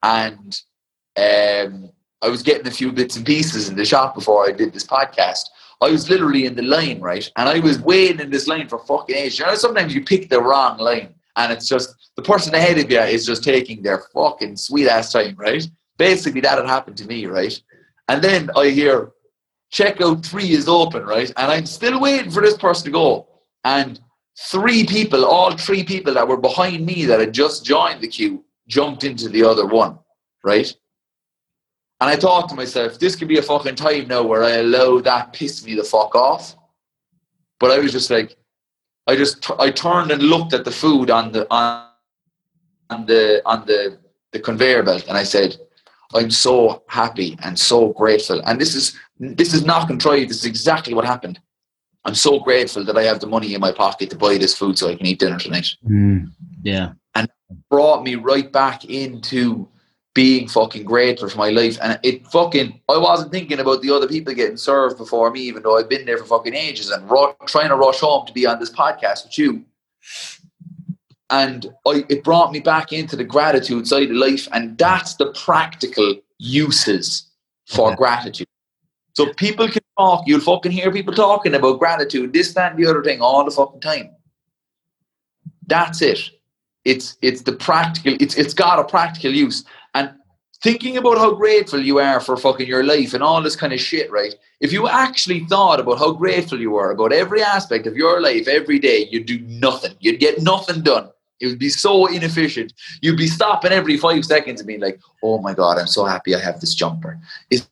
[0.02, 0.60] and
[1.16, 1.90] um,
[2.22, 4.86] I was getting a few bits and pieces in the shop before I did this
[4.86, 5.44] podcast,
[5.82, 7.30] I was literally in the line, right?
[7.36, 9.38] And I was waiting in this line for fucking ages.
[9.38, 12.90] You know, sometimes you pick the wrong line and it's just the person ahead of
[12.90, 15.66] you is just taking their fucking sweet ass time, right?
[15.98, 17.60] Basically, that had happened to me, right?
[18.08, 19.12] And then I hear
[19.72, 21.30] checkout three is open, right?
[21.36, 23.28] And I'm still waiting for this person to go.
[23.64, 24.00] And
[24.50, 28.44] three people, all three people that were behind me that had just joined the queue,
[28.68, 29.98] jumped into the other one,
[30.44, 30.74] right?
[32.00, 35.00] And I thought to myself, this could be a fucking time now where I allow
[35.00, 36.54] that piss me the fuck off.
[37.58, 38.36] But I was just like,
[39.06, 41.88] I just I turned and looked at the food on the on,
[42.90, 43.98] on the on the
[44.32, 45.56] the conveyor belt, and I said,
[46.14, 48.40] I'm so happy and so grateful.
[48.46, 50.30] And this is this is not contrived.
[50.30, 51.40] This is exactly what happened.
[52.04, 54.78] I'm so grateful that I have the money in my pocket to buy this food
[54.78, 55.68] so I can eat dinner tonight.
[55.88, 56.30] Mm,
[56.62, 57.28] yeah, and
[57.70, 59.68] brought me right back into
[60.16, 61.76] being fucking grateful for my life.
[61.82, 65.62] And it fucking, I wasn't thinking about the other people getting served before me, even
[65.62, 68.46] though I've been there for fucking ages and ru- trying to rush home to be
[68.46, 69.62] on this podcast with you.
[71.28, 74.48] And I, it brought me back into the gratitude side of life.
[74.52, 77.30] And that's the practical uses
[77.66, 77.96] for okay.
[77.96, 78.48] gratitude.
[79.12, 82.88] So people can talk, you'll fucking hear people talking about gratitude, this, that, and the
[82.88, 84.12] other thing all the fucking time.
[85.66, 86.30] That's it.
[86.86, 89.64] It's it's the practical, it's it's got a practical use.
[90.62, 93.80] Thinking about how grateful you are for fucking your life and all this kind of
[93.80, 94.34] shit, right?
[94.60, 98.48] If you actually thought about how grateful you are about every aspect of your life
[98.48, 99.94] every day, you'd do nothing.
[100.00, 101.10] You'd get nothing done.
[101.40, 102.72] It would be so inefficient.
[103.02, 106.34] You'd be stopping every five seconds and being like, oh my God, I'm so happy
[106.34, 107.20] I have this jumper.
[107.50, 107.68] Is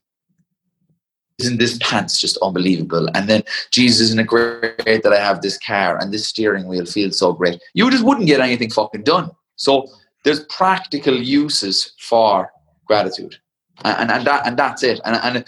[1.40, 3.08] isn't this pants just unbelievable?
[3.14, 6.86] And then, Jesus, isn't it great that I have this car and this steering wheel
[6.86, 7.60] feels so great?
[7.74, 9.30] You just wouldn't get anything fucking done.
[9.56, 9.88] So
[10.22, 12.50] there's practical uses for
[12.84, 13.36] gratitude.
[13.84, 15.00] And, and, that, and that's it.
[15.04, 15.44] And, and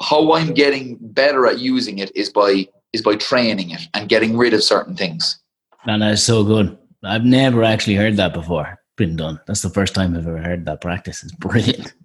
[0.00, 4.36] how I'm getting better at using it is by is by training it and getting
[4.36, 5.40] rid of certain things.
[5.84, 6.78] And that's so good.
[7.02, 8.78] I've never actually heard that before.
[8.96, 9.40] Been done.
[9.46, 11.22] That's the first time I've ever heard that practice.
[11.22, 11.92] It's brilliant.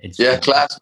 [0.00, 0.78] It's yeah, class.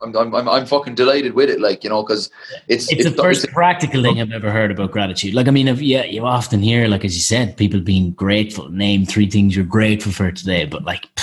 [0.00, 2.30] I'm, I'm, I'm fucking delighted with it, like you know, because
[2.68, 5.34] it's it's, it's the first it's, practical thing I've ever heard about gratitude.
[5.34, 8.68] Like, I mean, if, yeah, you often hear, like as you said, people being grateful.
[8.70, 11.22] Name three things you're grateful for today, but like, you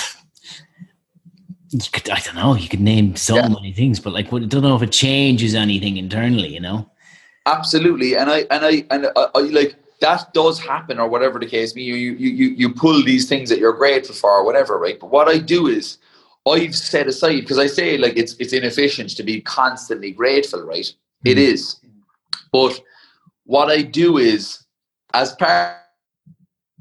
[1.92, 3.48] could, I don't know, you could name so yeah.
[3.48, 6.90] many things, but like, I don't know if it changes anything internally, you know.
[7.46, 11.46] Absolutely, and I and I and I, I like that does happen, or whatever the
[11.46, 11.82] case may.
[11.82, 15.00] You you you you pull these things that you're grateful for, or whatever, right?
[15.00, 15.98] But what I do is
[16.46, 20.84] I've set aside because I say like it's it's inefficient to be constantly grateful, right?
[20.84, 21.28] Mm-hmm.
[21.28, 21.80] It is.
[22.52, 22.80] But
[23.44, 24.64] what I do is
[25.14, 25.76] as part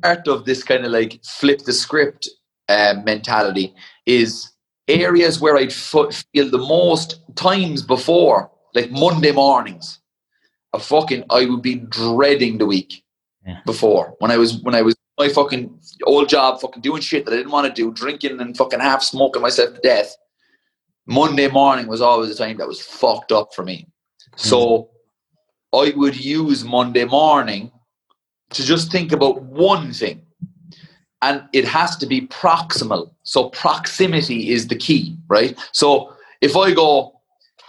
[0.02, 2.30] part of this kind of like flip the script
[2.70, 3.74] uh, mentality
[4.06, 4.52] is
[4.88, 10.00] areas where I'd f- feel the most times before, like Monday mornings.
[10.74, 13.04] I fucking I would be dreading the week
[13.46, 13.60] yeah.
[13.66, 17.34] before when I was when I was my fucking old job, fucking doing shit that
[17.34, 20.16] I didn't want to do, drinking and fucking half smoking myself to death.
[21.08, 23.88] Monday morning was always the time that was fucked up for me.
[24.36, 24.50] Mm-hmm.
[24.50, 24.90] So
[25.74, 27.72] I would use Monday morning
[28.52, 30.26] to just think about one thing.
[31.22, 33.11] And it has to be proximal.
[33.24, 35.57] So proximity is the key, right?
[35.72, 37.20] So if I go,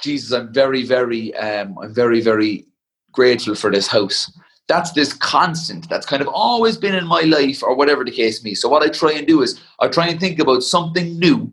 [0.02, 2.66] Jesus, I'm very, very, um, I'm very, very
[3.12, 4.30] grateful for this house
[4.68, 8.44] that's this constant that's kind of always been in my life or whatever the case
[8.44, 8.54] may be.
[8.54, 11.52] So what I try and do is I try and think about something new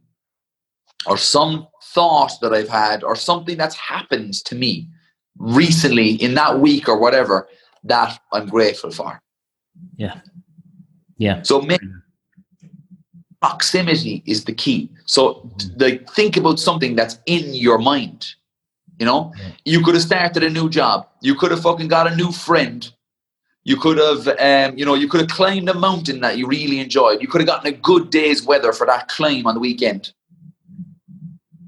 [1.08, 4.90] or some thought that I've had or something that's happened to me
[5.38, 7.48] recently in that week or whatever
[7.86, 9.22] that I'm grateful for.
[9.96, 10.20] Yeah.
[11.18, 11.42] Yeah.
[11.44, 11.66] So
[13.42, 14.92] proximity is the key.
[15.06, 18.28] So like think about something that's in your mind.
[19.00, 19.52] You know, yeah.
[19.66, 21.08] you could have started a new job.
[21.22, 22.90] You could have fucking got a new friend
[23.66, 26.80] you could have, um, you know, you could have climbed a mountain that you really
[26.80, 27.20] enjoyed.
[27.20, 30.14] You could have gotten a good day's weather for that climb on the weekend.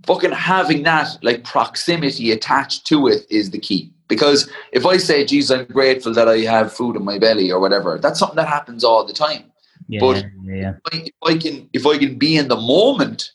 [0.06, 3.92] Fucking having that like proximity attached to it is the key.
[4.08, 7.60] Because if I say, "Jesus, I'm grateful that I have food in my belly" or
[7.60, 9.52] whatever, that's something that happens all the time.
[9.88, 10.74] Yeah, but yeah.
[10.86, 13.32] If, I, if I can, if I can be in the moment,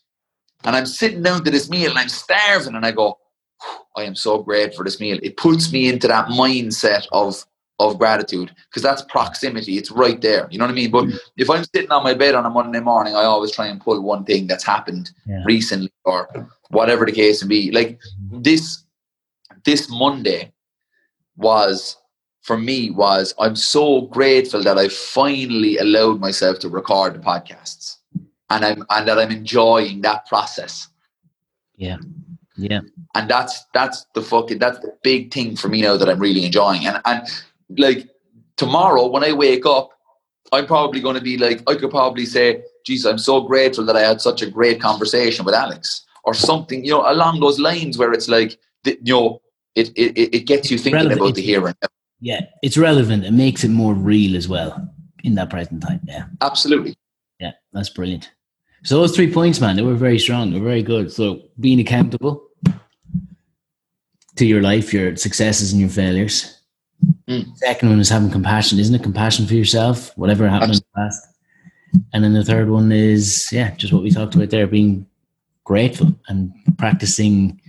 [0.64, 3.18] and I'm sitting down to this meal and I'm starving, and I go,
[3.96, 7.44] "I am so grateful for this meal," it puts me into that mindset of
[7.78, 9.76] of gratitude because that's proximity.
[9.76, 10.48] It's right there.
[10.50, 10.90] You know what I mean?
[10.90, 11.18] But mm.
[11.36, 14.00] if I'm sitting on my bed on a Monday morning, I always try and pull
[14.00, 15.42] one thing that's happened yeah.
[15.44, 17.70] recently or whatever the case may be.
[17.70, 17.98] Like
[18.30, 18.84] this,
[19.64, 20.52] this Monday
[21.36, 21.96] was
[22.42, 27.96] for me was I'm so grateful that I finally allowed myself to record the podcasts,
[28.50, 30.88] and I'm and that I'm enjoying that process.
[31.76, 31.98] Yeah.
[32.56, 32.80] Yeah.
[33.14, 36.44] And that's that's the fucking that's the big thing for me now that I'm really
[36.44, 36.86] enjoying.
[36.86, 37.26] And and
[37.78, 38.08] like
[38.56, 39.90] tomorrow when I wake up,
[40.52, 43.96] I'm probably going to be like, I could probably say, geez, I'm so grateful that
[43.96, 47.98] I had such a great conversation with Alex or something, you know, along those lines
[47.98, 49.41] where it's like, you know,
[49.74, 51.20] it, it, it gets you thinking relevant.
[51.20, 51.88] about the here and now.
[52.20, 53.24] Yeah, it's relevant.
[53.24, 54.88] It makes it more real as well
[55.24, 56.00] in that present time.
[56.04, 56.26] Yeah.
[56.40, 56.96] Absolutely.
[57.40, 58.30] Yeah, that's brilliant.
[58.84, 60.52] So those three points, man, they were very strong.
[60.52, 61.12] They were very good.
[61.12, 62.48] So being accountable
[64.36, 66.62] to your life, your successes and your failures
[67.28, 67.56] Mm.
[67.56, 69.02] Second one is having compassion, isn't it?
[69.02, 70.86] Compassion for yourself, whatever happened Absolutely.
[70.96, 71.26] in the past.
[72.12, 75.06] And then the third one is, yeah, just what we talked about there, being
[75.64, 77.60] grateful and practicing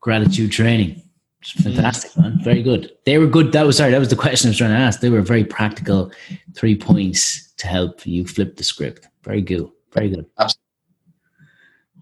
[0.00, 1.02] gratitude training.
[1.44, 2.22] Fantastic, mm.
[2.22, 2.40] man.
[2.42, 2.90] Very good.
[3.04, 3.52] They were good.
[3.52, 5.00] That was sorry, that was the question I was trying to ask.
[5.00, 6.10] They were very practical
[6.54, 9.06] three points to help you flip the script.
[9.22, 9.70] Very good.
[9.92, 10.26] Very good.
[10.38, 10.60] Absolutely.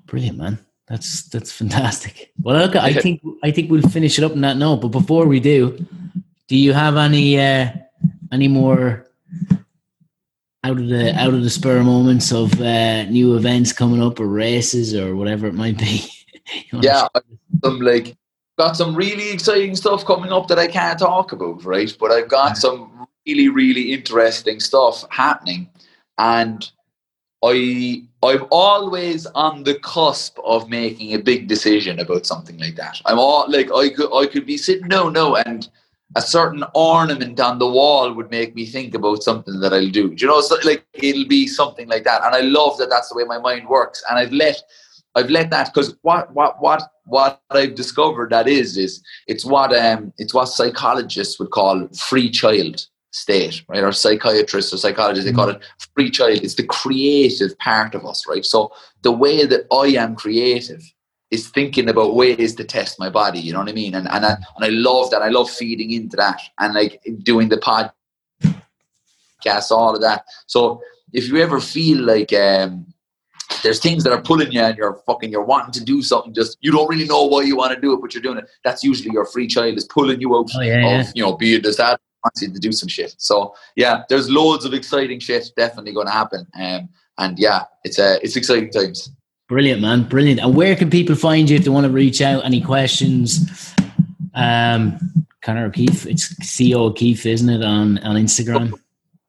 [0.06, 0.58] Brilliant, man.
[0.86, 2.32] That's that's fantastic.
[2.42, 4.78] Well, look, I think I think we'll finish it up on that note.
[4.78, 5.84] But before we do,
[6.48, 7.70] do you have any uh,
[8.30, 9.06] any more
[10.64, 14.26] out of the out of the spur moments of uh, new events coming up or
[14.26, 16.04] races or whatever it might be?
[16.72, 17.08] yeah,
[17.64, 18.16] some like
[18.58, 21.94] got some really exciting stuff coming up that I can't talk about, right?
[21.98, 25.68] But I've got some really really interesting stuff happening,
[26.18, 26.70] and
[27.44, 33.00] I I'm always on the cusp of making a big decision about something like that.
[33.06, 35.68] I'm all like I could I could be sitting no no and
[36.14, 40.14] a certain ornament on the wall would make me think about something that I'll do.
[40.14, 43.08] Do you know, so like it'll be something like that, and I love that that's
[43.08, 44.02] the way my mind works.
[44.08, 44.62] And I've let
[45.14, 49.76] I've let that because what what what what I've discovered that is is it's what
[49.76, 53.82] um it's what psychologists would call free child state, right?
[53.82, 55.62] Or psychiatrists or psychologists, they call it
[55.94, 56.40] free child.
[56.42, 58.44] It's the creative part of us, right?
[58.44, 58.72] So
[59.02, 60.82] the way that I am creative
[61.30, 63.94] is thinking about ways to test my body, you know what I mean?
[63.94, 65.22] And and I, and I love that.
[65.22, 67.92] I love feeding into that and like doing the podcast,
[69.70, 70.24] all of that.
[70.46, 70.80] So
[71.12, 72.86] if you ever feel like um
[73.62, 76.58] there's things that are pulling you and you're fucking you're wanting to do something just
[76.60, 78.82] you don't really know why you want to do it but you're doing it that's
[78.84, 81.12] usually your free child is pulling you out Oh, yeah, of yeah.
[81.14, 84.28] you know be it as that wants you to do some shit so yeah there's
[84.30, 88.70] loads of exciting shit definitely going to happen um, and yeah it's uh, it's exciting
[88.70, 89.10] times
[89.48, 90.04] Brilliant, man.
[90.04, 90.40] Brilliant.
[90.40, 92.42] And where can people find you if they want to reach out?
[92.42, 93.74] Any questions?
[94.34, 94.98] Um,
[95.42, 96.06] Conor O'Keeffe.
[96.06, 98.72] It's CO O'Keeffe, isn't it, on, on Instagram?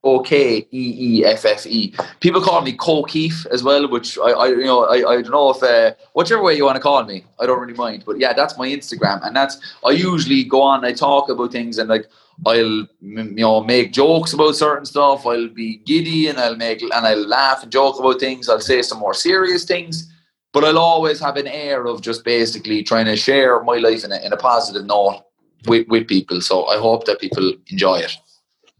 [0.03, 1.93] O K E E F F E.
[2.19, 5.51] People call me Cokeef as well, which I, I you know I, I don't know
[5.51, 8.03] if uh, whichever way you want to call me, I don't really mind.
[8.05, 10.83] But yeah, that's my Instagram, and that's I usually go on.
[10.83, 12.07] I talk about things, and like
[12.45, 15.25] I'll you know make jokes about certain stuff.
[15.25, 18.49] I'll be giddy, and I'll make and I'll laugh and joke about things.
[18.49, 20.11] I'll say some more serious things,
[20.51, 24.11] but I'll always have an air of just basically trying to share my life in
[24.11, 25.23] a, in a positive note
[25.65, 26.41] with, with people.
[26.41, 28.17] So I hope that people enjoy it.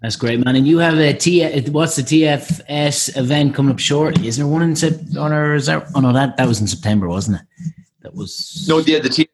[0.04, 0.58] That's great, man.
[0.58, 1.46] And you have a T.
[1.46, 4.28] Uh, what's the TFS event coming up shortly?
[4.28, 5.56] Is there one in September?
[5.56, 5.88] Is that?
[5.96, 7.74] Oh no, that that was in September, wasn't it?
[8.02, 8.66] That was.
[8.68, 9.30] No, yeah, the T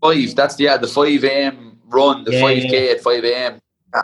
[0.00, 0.34] five.
[0.34, 1.78] That's the yeah, the five a.m.
[1.88, 3.60] run, the Yeah, five k at five a.m.
[3.92, 4.00] Uh,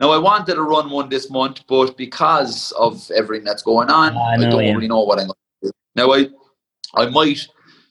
[0.00, 4.16] now I wanted to run one this month, but because of everything that's going on,
[4.16, 4.72] ah, I I, don't yeah.
[4.72, 5.72] really know what I'm going to do.
[5.96, 6.30] Now I,
[6.94, 7.46] I might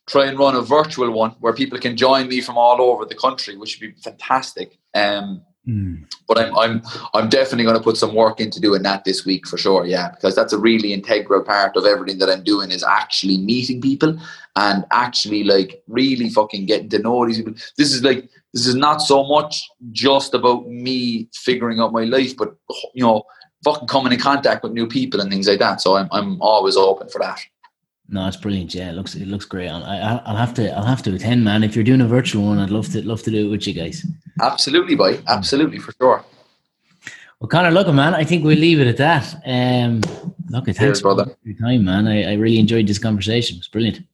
[0.07, 3.13] try and run a virtual one where people can join me from all over the
[3.13, 4.79] country, which would be fantastic.
[4.95, 6.03] Um, Hmm.
[6.27, 6.81] but I'm I'm
[7.15, 9.83] I'm definitely going to put some work into doing that this week for sure.
[9.87, 13.81] Yeah, because that's a really integral part of everything that I'm doing is actually meeting
[13.81, 14.15] people
[14.55, 17.55] and actually like really fucking getting to know these people.
[17.77, 22.37] This is like this is not so much just about me figuring out my life,
[22.37, 22.55] but
[22.93, 23.23] you know,
[23.63, 25.81] fucking coming in contact with new people and things like that.
[25.81, 27.41] So I'm I'm always open for that.
[28.07, 28.73] No, it's brilliant.
[28.75, 29.67] Yeah, it looks it looks great.
[29.67, 31.63] I, I, I'll have to I'll have to attend, man.
[31.63, 33.73] If you're doing a virtual one, I'd love to love to do it with you
[33.73, 34.05] guys.
[34.41, 35.19] Absolutely, boy.
[35.27, 36.23] Absolutely for sure.
[37.39, 39.41] Well, Conor, look, man, I think we'll leave it at that.
[39.45, 40.01] Um,
[40.49, 41.35] look, thanks Cheers, for brother.
[41.43, 42.07] your time, man.
[42.07, 43.57] I, I really enjoyed this conversation.
[43.57, 44.05] It was brilliant.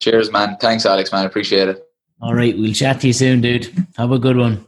[0.00, 0.56] Cheers, man.
[0.60, 1.26] Thanks, Alex, man.
[1.26, 1.84] Appreciate it.
[2.22, 3.86] All right, we'll chat to you soon, dude.
[3.96, 4.66] Have a good one.